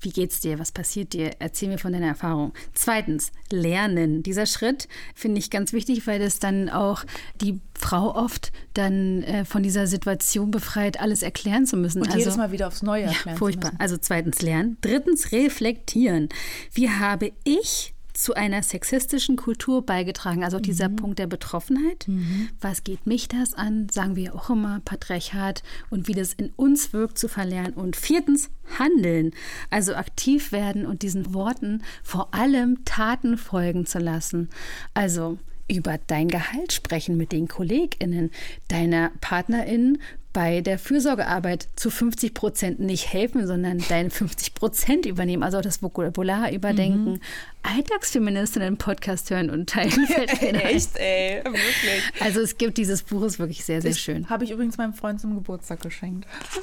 Wie 0.00 0.10
geht's 0.10 0.40
dir? 0.40 0.58
Was 0.58 0.72
passiert 0.72 1.12
dir? 1.12 1.30
Erzähl 1.38 1.68
mir 1.68 1.78
von 1.78 1.92
deiner 1.92 2.08
Erfahrung. 2.08 2.52
Zweitens, 2.74 3.30
lernen. 3.52 4.24
Dieser 4.24 4.44
Schritt 4.44 4.88
finde 5.14 5.38
ich 5.38 5.50
ganz 5.50 5.72
wichtig, 5.72 6.08
weil 6.08 6.18
das 6.18 6.40
dann 6.40 6.68
auch 6.68 7.04
die 7.40 7.60
Frau 7.74 8.16
oft 8.16 8.50
dann 8.74 9.22
äh, 9.22 9.44
von 9.44 9.62
dieser 9.62 9.86
Situation 9.86 10.50
befreit, 10.50 10.98
alles 10.98 11.22
erklären 11.22 11.64
zu 11.64 11.76
müssen. 11.76 12.02
Und 12.02 12.08
also, 12.08 12.18
jedes 12.18 12.36
Mal 12.36 12.50
wieder 12.50 12.66
aufs 12.66 12.82
Neue 12.82 13.04
erklären 13.04 13.34
ja, 13.34 13.38
furchtbar. 13.38 13.72
Also 13.78 13.98
zweitens 13.98 14.42
lernen. 14.42 14.78
Drittens 14.80 15.30
reflektieren. 15.30 16.28
Wie 16.72 16.90
habe 16.90 17.30
ich 17.44 17.94
zu 18.18 18.34
einer 18.34 18.64
sexistischen 18.64 19.36
Kultur 19.36 19.86
beigetragen. 19.86 20.42
Also 20.42 20.58
dieser 20.58 20.88
mhm. 20.88 20.96
Punkt 20.96 21.18
der 21.20 21.28
Betroffenheit. 21.28 22.08
Mhm. 22.08 22.48
Was 22.60 22.82
geht 22.82 23.06
mich 23.06 23.28
das 23.28 23.54
an? 23.54 23.88
Sagen 23.90 24.16
wir 24.16 24.34
auch 24.34 24.50
immer 24.50 24.80
Patriarchat 24.84 25.62
und 25.88 26.08
wie 26.08 26.14
das 26.14 26.32
in 26.32 26.50
uns 26.56 26.92
wirkt 26.92 27.16
zu 27.16 27.28
verlernen. 27.28 27.74
Und 27.74 27.94
viertens, 27.94 28.50
handeln. 28.76 29.30
Also 29.70 29.94
aktiv 29.94 30.50
werden 30.50 30.84
und 30.84 31.02
diesen 31.02 31.32
Worten 31.32 31.84
vor 32.02 32.34
allem 32.34 32.84
Taten 32.84 33.38
folgen 33.38 33.86
zu 33.86 34.00
lassen. 34.00 34.48
Also 34.94 35.38
über 35.70 35.98
dein 36.08 36.26
Gehalt 36.26 36.72
sprechen 36.72 37.16
mit 37.16 37.30
den 37.30 37.46
KollegInnen, 37.46 38.30
deiner 38.66 39.12
PartnerInnen 39.20 39.98
bei 40.32 40.60
der 40.60 40.78
Fürsorgearbeit 40.78 41.68
zu 41.76 41.90
50 41.90 42.34
Prozent 42.34 42.80
nicht 42.80 43.12
helfen, 43.12 43.46
sondern 43.46 43.82
deine 43.88 44.10
50 44.10 44.54
Prozent 44.54 45.06
übernehmen, 45.06 45.42
also 45.42 45.60
das 45.60 45.82
Vokabular 45.82 46.52
überdenken. 46.52 47.12
Mhm. 47.12 47.20
Alltagsfeministinnen-Podcast 47.62 49.30
hören 49.30 49.50
und 49.50 49.68
teilen. 49.68 50.06
Echt, 50.40 50.96
ey, 50.96 51.42
wirklich. 51.44 52.02
Also 52.20 52.40
es 52.40 52.56
gibt 52.58 52.78
dieses 52.78 53.02
Buch, 53.02 53.22
ist 53.24 53.38
wirklich 53.38 53.64
sehr, 53.64 53.82
sehr 53.82 53.90
das 53.90 54.00
schön. 54.00 54.28
Habe 54.28 54.44
ich 54.44 54.50
übrigens 54.50 54.76
meinem 54.76 54.94
Freund 54.94 55.20
zum 55.20 55.34
Geburtstag 55.34 55.80
geschenkt. 55.80 56.26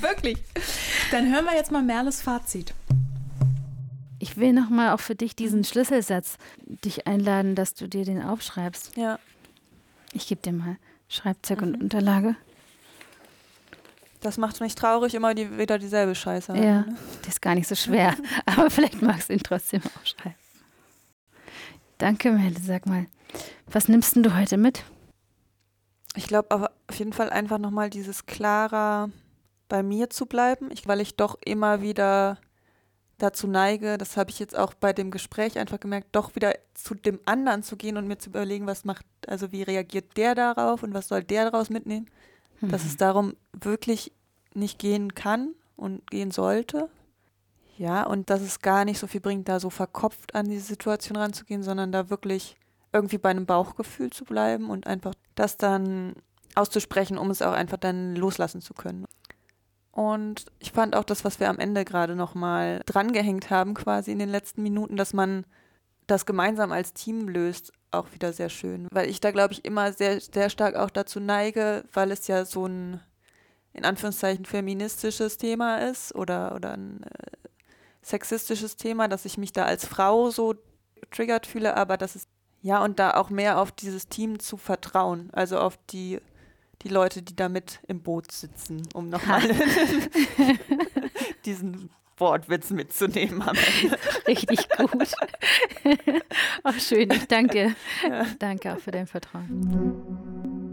wirklich. 0.00 0.38
Dann 1.10 1.32
hören 1.32 1.44
wir 1.44 1.54
jetzt 1.54 1.70
mal 1.70 1.82
Merles 1.82 2.22
Fazit. 2.22 2.74
Ich 4.18 4.38
will 4.38 4.52
nochmal 4.54 4.94
auch 4.94 5.00
für 5.00 5.14
dich 5.14 5.36
diesen 5.36 5.64
Schlüsselsatz 5.64 6.38
dich 6.66 7.06
einladen, 7.06 7.54
dass 7.54 7.74
du 7.74 7.88
dir 7.88 8.04
den 8.04 8.22
aufschreibst. 8.22 8.96
Ja. 8.96 9.18
Ich 10.12 10.26
gebe 10.26 10.40
dir 10.40 10.52
mal 10.52 10.76
Schreibzeug 11.08 11.60
mhm. 11.60 11.66
und 11.66 11.82
Unterlage. 11.82 12.36
Das 14.24 14.38
macht 14.38 14.58
mich 14.62 14.74
traurig, 14.74 15.14
immer 15.14 15.34
die, 15.34 15.58
wieder 15.58 15.78
dieselbe 15.78 16.14
Scheiße. 16.14 16.56
Ja, 16.56 16.80
ne? 16.80 16.96
das 17.20 17.34
ist 17.34 17.42
gar 17.42 17.54
nicht 17.54 17.68
so 17.68 17.74
schwer. 17.74 18.14
aber 18.46 18.70
vielleicht 18.70 19.02
magst 19.02 19.28
du 19.28 19.34
ihn 19.34 19.42
trotzdem 19.42 19.82
aufschreiben. 20.00 20.38
Danke, 21.98 22.32
Melde. 22.32 22.58
Sag 22.62 22.86
mal, 22.86 23.06
was 23.66 23.86
nimmst 23.86 24.16
denn 24.16 24.22
du 24.22 24.34
heute 24.34 24.56
mit? 24.56 24.82
Ich 26.16 26.26
glaube 26.26 26.70
auf 26.88 26.98
jeden 26.98 27.12
Fall 27.12 27.28
einfach 27.28 27.58
nochmal 27.58 27.90
dieses 27.90 28.24
klarer 28.24 29.10
bei 29.68 29.82
mir 29.82 30.08
zu 30.08 30.24
bleiben, 30.24 30.70
ich, 30.70 30.88
weil 30.88 31.02
ich 31.02 31.16
doch 31.16 31.36
immer 31.44 31.82
wieder 31.82 32.38
dazu 33.18 33.46
neige, 33.46 33.98
das 33.98 34.16
habe 34.16 34.30
ich 34.30 34.38
jetzt 34.38 34.56
auch 34.56 34.72
bei 34.72 34.94
dem 34.94 35.10
Gespräch 35.10 35.58
einfach 35.58 35.80
gemerkt, 35.80 36.08
doch 36.12 36.34
wieder 36.34 36.54
zu 36.72 36.94
dem 36.94 37.20
anderen 37.26 37.62
zu 37.62 37.76
gehen 37.76 37.98
und 37.98 38.06
mir 38.06 38.16
zu 38.16 38.30
überlegen, 38.30 38.66
was 38.66 38.86
macht, 38.86 39.04
also 39.26 39.52
wie 39.52 39.62
reagiert 39.62 40.16
der 40.16 40.34
darauf 40.34 40.82
und 40.82 40.94
was 40.94 41.08
soll 41.08 41.22
der 41.22 41.50
daraus 41.50 41.68
mitnehmen. 41.68 42.08
Mhm. 42.66 42.70
Dass 42.70 42.84
es 42.84 42.96
darum 42.96 43.34
wirklich 43.52 44.12
nicht 44.54 44.78
gehen 44.78 45.14
kann 45.14 45.54
und 45.76 46.10
gehen 46.10 46.30
sollte. 46.30 46.88
Ja, 47.76 48.04
und 48.06 48.30
dass 48.30 48.40
es 48.40 48.60
gar 48.60 48.84
nicht 48.84 48.98
so 48.98 49.06
viel 49.06 49.20
bringt, 49.20 49.48
da 49.48 49.58
so 49.58 49.68
verkopft 49.68 50.34
an 50.34 50.46
diese 50.46 50.64
Situation 50.64 51.16
ranzugehen, 51.16 51.62
sondern 51.64 51.90
da 51.90 52.08
wirklich 52.08 52.56
irgendwie 52.92 53.18
bei 53.18 53.30
einem 53.30 53.46
Bauchgefühl 53.46 54.10
zu 54.10 54.24
bleiben 54.24 54.70
und 54.70 54.86
einfach 54.86 55.14
das 55.34 55.56
dann 55.56 56.14
auszusprechen, 56.54 57.18
um 57.18 57.30
es 57.30 57.42
auch 57.42 57.52
einfach 57.52 57.78
dann 57.78 58.14
loslassen 58.14 58.60
zu 58.60 58.74
können. 58.74 59.06
Und 59.90 60.46
ich 60.60 60.72
fand 60.72 60.94
auch 60.94 61.04
das, 61.04 61.24
was 61.24 61.40
wir 61.40 61.48
am 61.48 61.58
Ende 61.58 61.84
gerade 61.84 62.14
nochmal 62.14 62.82
drangehängt 62.86 63.50
haben, 63.50 63.74
quasi 63.74 64.12
in 64.12 64.18
den 64.18 64.28
letzten 64.28 64.62
Minuten, 64.62 64.96
dass 64.96 65.12
man 65.12 65.44
das 66.06 66.26
gemeinsam 66.26 66.72
als 66.72 66.92
Team 66.92 67.28
löst, 67.28 67.72
auch 67.98 68.12
wieder 68.12 68.32
sehr 68.32 68.48
schön. 68.48 68.88
Weil 68.90 69.08
ich 69.08 69.20
da, 69.20 69.30
glaube 69.30 69.52
ich, 69.52 69.64
immer 69.64 69.92
sehr, 69.92 70.20
sehr 70.20 70.50
stark 70.50 70.76
auch 70.76 70.90
dazu 70.90 71.20
neige, 71.20 71.84
weil 71.92 72.10
es 72.10 72.26
ja 72.26 72.44
so 72.44 72.66
ein, 72.66 73.00
in 73.72 73.84
Anführungszeichen, 73.84 74.44
feministisches 74.44 75.38
Thema 75.38 75.78
ist 75.78 76.14
oder, 76.14 76.54
oder 76.54 76.72
ein 76.72 77.02
äh, 77.02 77.48
sexistisches 78.02 78.76
Thema, 78.76 79.08
dass 79.08 79.24
ich 79.24 79.38
mich 79.38 79.52
da 79.52 79.64
als 79.64 79.86
Frau 79.86 80.30
so 80.30 80.54
triggert 81.10 81.46
fühle, 81.46 81.76
aber 81.76 81.96
das 81.96 82.16
ist, 82.16 82.28
ja, 82.62 82.82
und 82.82 82.98
da 82.98 83.14
auch 83.14 83.30
mehr 83.30 83.58
auf 83.58 83.72
dieses 83.72 84.08
Team 84.08 84.38
zu 84.38 84.56
vertrauen, 84.56 85.30
also 85.32 85.58
auf 85.58 85.78
die 85.90 86.20
die 86.82 86.88
Leute, 86.88 87.22
die 87.22 87.34
da 87.34 87.48
mit 87.48 87.80
im 87.88 88.02
Boot 88.02 88.30
sitzen, 88.30 88.82
um 88.92 89.08
nochmal 89.08 89.40
diesen 91.44 91.90
Wortwitz 92.18 92.70
mitzunehmen 92.70 93.42
am 93.42 93.56
Ende. 93.56 93.98
Richtig 94.26 94.68
gut. 94.70 95.12
Ach, 96.62 96.74
schön, 96.80 97.10
ich 97.10 97.26
danke. 97.26 97.74
Ja. 98.08 98.26
Danke 98.38 98.74
auch 98.74 98.78
für 98.78 98.90
dein 98.90 99.06
Vertrauen. 99.06 100.63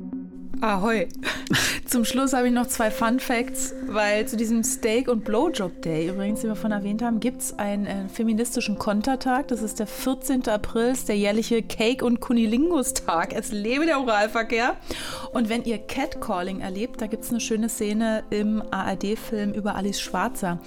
Ahoi. 0.62 1.08
Zum 1.88 2.06
Schluss 2.06 2.34
habe 2.34 2.48
ich 2.48 2.54
noch 2.54 2.68
zwei 2.68 2.92
Fun 2.92 3.20
Facts, 3.20 3.74
weil 3.88 4.28
zu 4.28 4.38
diesem 4.38 4.64
Steak- 4.64 5.08
und 5.08 5.26
Blowjob 5.26 5.82
Day, 5.82 6.08
übrigens, 6.08 6.42
den 6.42 6.52
wir 6.52 6.56
von 6.56 6.72
erwähnt 6.72 7.02
haben, 7.02 7.20
gibt 7.20 7.42
es 7.42 7.58
einen 7.58 7.88
äh, 7.88 8.08
feministischen 8.08 8.78
Kontertag. 8.78 9.48
Das 9.48 9.64
ist 9.64 9.80
der 9.80 9.88
14. 9.88 10.48
April, 10.48 10.92
ist 10.92 11.10
der 11.10 11.18
jährliche 11.18 11.64
Cake- 11.64 12.06
und 12.06 12.20
Kunilingus-Tag. 12.20 13.34
Es 13.34 13.52
lebe 13.52 13.88
der 13.88 14.00
Oralverkehr. 14.00 14.76
Und 15.34 15.50
wenn 15.50 15.64
ihr 15.64 15.80
Catcalling 15.80 16.62
erlebt, 16.62 17.02
da 17.02 17.08
gibt 17.08 17.24
es 17.24 17.32
eine 17.32 17.40
schöne 17.40 17.68
Szene 17.68 18.24
im 18.30 18.62
ARD-Film 18.70 19.54
über 19.54 19.76
Alice 19.76 20.00
Schwarzer. 20.00 20.60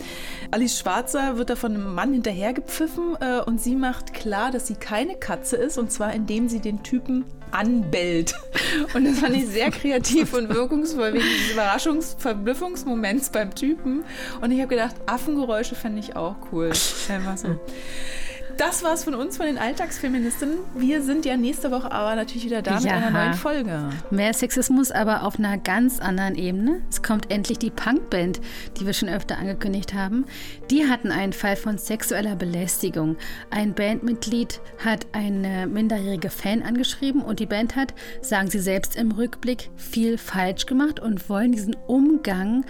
Alice 0.50 0.76
Schwarzer 0.76 1.38
wird 1.38 1.50
da 1.50 1.57
von 1.57 1.72
einem 1.72 1.94
Mann 1.94 2.12
hinterhergepfiffen 2.12 3.16
äh, 3.20 3.40
und 3.46 3.61
sie 3.61 3.76
macht 3.76 4.12
klar, 4.12 4.50
dass 4.50 4.66
sie 4.66 4.74
keine 4.74 5.14
Katze 5.14 5.54
ist, 5.54 5.78
und 5.78 5.92
zwar 5.92 6.12
indem 6.12 6.48
sie 6.48 6.59
den 6.59 6.83
Typen 6.83 7.24
anbellt. 7.54 8.34
Und 8.94 9.04
das 9.04 9.20
fand 9.20 9.36
ich 9.36 9.46
sehr 9.46 9.70
kreativ 9.70 10.34
und 10.34 10.48
wirkungsvoll, 10.48 11.14
wegen 11.14 11.24
dieses 11.24 11.52
Überraschungs-Verblüffungsmoments 11.52 13.30
beim 13.30 13.54
Typen. 13.54 14.04
Und 14.40 14.50
ich 14.50 14.58
habe 14.58 14.68
gedacht, 14.68 14.96
Affengeräusche 15.06 15.74
fände 15.74 16.00
ich 16.00 16.16
auch 16.16 16.36
cool. 16.52 16.72
Einfach 17.08 17.36
so. 17.36 17.58
Das 18.56 18.84
war's 18.84 19.04
von 19.04 19.14
uns, 19.14 19.36
von 19.36 19.46
den 19.46 19.58
Alltagsfeministinnen. 19.58 20.58
Wir 20.76 21.02
sind 21.02 21.24
ja 21.24 21.36
nächste 21.36 21.70
Woche 21.70 21.90
aber 21.90 22.14
natürlich 22.14 22.44
wieder 22.44 22.62
da 22.62 22.78
ja. 22.78 22.80
mit 22.80 22.92
einer 22.92 23.10
neuen 23.10 23.34
Folge. 23.34 23.90
Mehr 24.10 24.32
Sexismus, 24.32 24.90
aber 24.90 25.24
auf 25.24 25.38
einer 25.38 25.58
ganz 25.58 25.98
anderen 25.98 26.36
Ebene. 26.36 26.82
Es 26.88 27.02
kommt 27.02 27.30
endlich 27.32 27.58
die 27.58 27.70
Punkband, 27.70 28.40
die 28.78 28.86
wir 28.86 28.92
schon 28.92 29.08
öfter 29.08 29.38
angekündigt 29.38 29.94
haben. 29.94 30.24
Die 30.70 30.86
hatten 30.88 31.10
einen 31.10 31.32
Fall 31.32 31.56
von 31.56 31.78
sexueller 31.78 32.36
Belästigung. 32.36 33.16
Ein 33.50 33.74
Bandmitglied 33.74 34.60
hat 34.84 35.06
eine 35.12 35.66
minderjährige 35.66 36.30
Fan 36.30 36.62
angeschrieben 36.62 37.22
und 37.22 37.40
die 37.40 37.46
Band 37.46 37.74
hat, 37.74 37.92
sagen 38.20 38.50
sie 38.50 38.60
selbst 38.60 38.94
im 38.94 39.10
Rückblick, 39.10 39.70
viel 39.76 40.16
falsch 40.16 40.66
gemacht 40.66 41.00
und 41.00 41.28
wollen 41.28 41.52
diesen 41.52 41.76
Umgang 41.86 42.64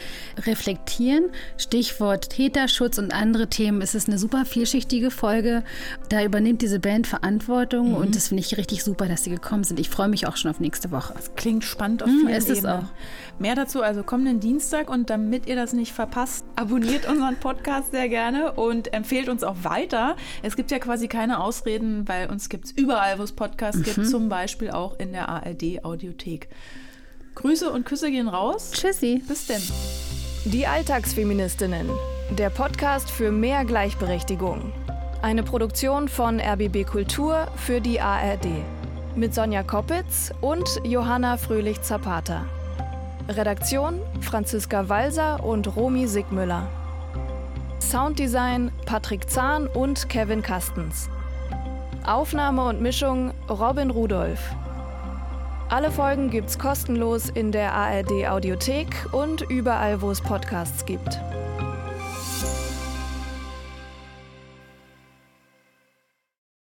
reflektieren. 0.47 1.31
Stichwort 1.59 2.31
Täterschutz 2.31 2.99
und 2.99 3.12
andere 3.12 3.49
Themen. 3.49 3.83
Es 3.83 3.94
ist 3.94 4.09
eine 4.09 4.18
super 4.18 4.44
vielschichtige 4.44 5.11
Folge. 5.11 5.62
Da 6.09 6.23
übernimmt 6.23 6.63
diese 6.63 6.81
Band 6.81 7.07
Verantwortung 7.07 7.91
mhm. 7.91 7.97
und 7.97 8.17
das 8.17 8.29
finde 8.29 8.43
ich 8.43 8.57
richtig 8.57 8.85
super, 8.85 9.07
dass 9.07 9.25
sie 9.25 9.31
gekommen 9.31 9.65
sind. 9.65 9.81
Ich 9.81 9.89
freue 9.89 10.09
mich 10.09 10.27
auch 10.27 10.37
schon 10.37 10.51
auf 10.51 10.61
nächste 10.61 10.91
Woche. 10.91 11.15
Das 11.15 11.35
klingt 11.35 11.65
spannend 11.65 12.03
auf 12.03 12.09
mhm, 12.09 12.27
vielen 12.27 12.35
ist 12.35 12.51
es 12.51 12.65
auch. 12.65 12.85
Mehr 13.39 13.55
dazu 13.55 13.83
also 13.83 14.03
kommenden 14.03 14.41
Dienstag 14.41 14.89
und 14.89 15.11
damit 15.11 15.47
ihr 15.47 15.57
das 15.57 15.73
nicht 15.73 15.93
verpasst, 15.93 16.45
abonniert 16.57 17.09
unseren 17.09 17.37
Podcast 17.37 17.91
sehr 17.91 18.09
gerne 18.09 18.53
und 18.53 18.93
empfehlt 18.93 19.29
uns 19.29 19.43
auch 19.43 19.57
weiter. 19.63 20.17
Es 20.43 20.57
gibt 20.57 20.71
ja 20.71 20.79
quasi 20.79 21.09
keine 21.09 21.41
Ausreden, 21.41 22.07
weil 22.07 22.31
uns 22.31 22.49
gibt 22.49 22.67
es 22.67 22.73
überall, 22.73 23.19
wo 23.19 23.23
es 23.23 23.33
Podcasts 23.33 23.81
mhm. 23.81 23.85
gibt, 23.85 24.07
zum 24.09 24.29
Beispiel 24.29 24.71
auch 24.71 24.99
in 24.99 25.13
der 25.13 25.29
ARD 25.29 25.85
Audiothek. 25.85 26.49
Grüße 27.35 27.71
und 27.71 27.85
Küsse 27.85 28.11
gehen 28.11 28.29
raus. 28.29 28.71
Tschüssi. 28.73 29.23
Bis 29.27 29.47
denn. 29.47 29.63
Die 30.45 30.67
Alltagsfeministinnen. 30.67 31.89
Der 32.39 32.51
Podcast 32.51 33.11
für 33.11 33.33
mehr 33.33 33.65
Gleichberechtigung. 33.65 34.73
Eine 35.25 35.43
Produktion 35.43 36.09
von 36.09 36.39
RBB 36.39 36.85
Kultur 36.85 37.49
für 37.57 37.81
die 37.81 37.99
ARD. 37.99 38.47
Mit 39.17 39.35
Sonja 39.35 39.63
Koppitz 39.63 40.31
und 40.43 40.69
Johanna 40.85 41.39
Fröhlich-Zapata. 41.39 42.45
Redaktion 43.31 44.01
Franziska 44.21 44.91
Walser 44.91 45.43
und 45.43 45.77
Romy 45.77 46.07
Sigmüller. 46.09 46.69
Sounddesign 47.81 48.71
Patrick 48.85 49.31
Zahn 49.31 49.67
und 49.67 50.11
Kevin 50.11 50.43
Kastens. 50.43 51.09
Aufnahme 52.07 52.67
und 52.67 52.83
Mischung 52.83 53.33
Robin 53.49 53.89
Rudolph. 53.89 54.55
Alle 55.71 55.91
Folgen 55.91 56.29
gibt's 56.29 56.59
kostenlos 56.59 57.31
in 57.31 57.51
der 57.51 57.73
ARD 57.73 58.29
Audiothek 58.29 59.07
und 59.13 59.41
überall, 59.41 60.03
wo 60.03 60.11
es 60.11 60.21
Podcasts 60.21 60.85
gibt. 60.85 61.19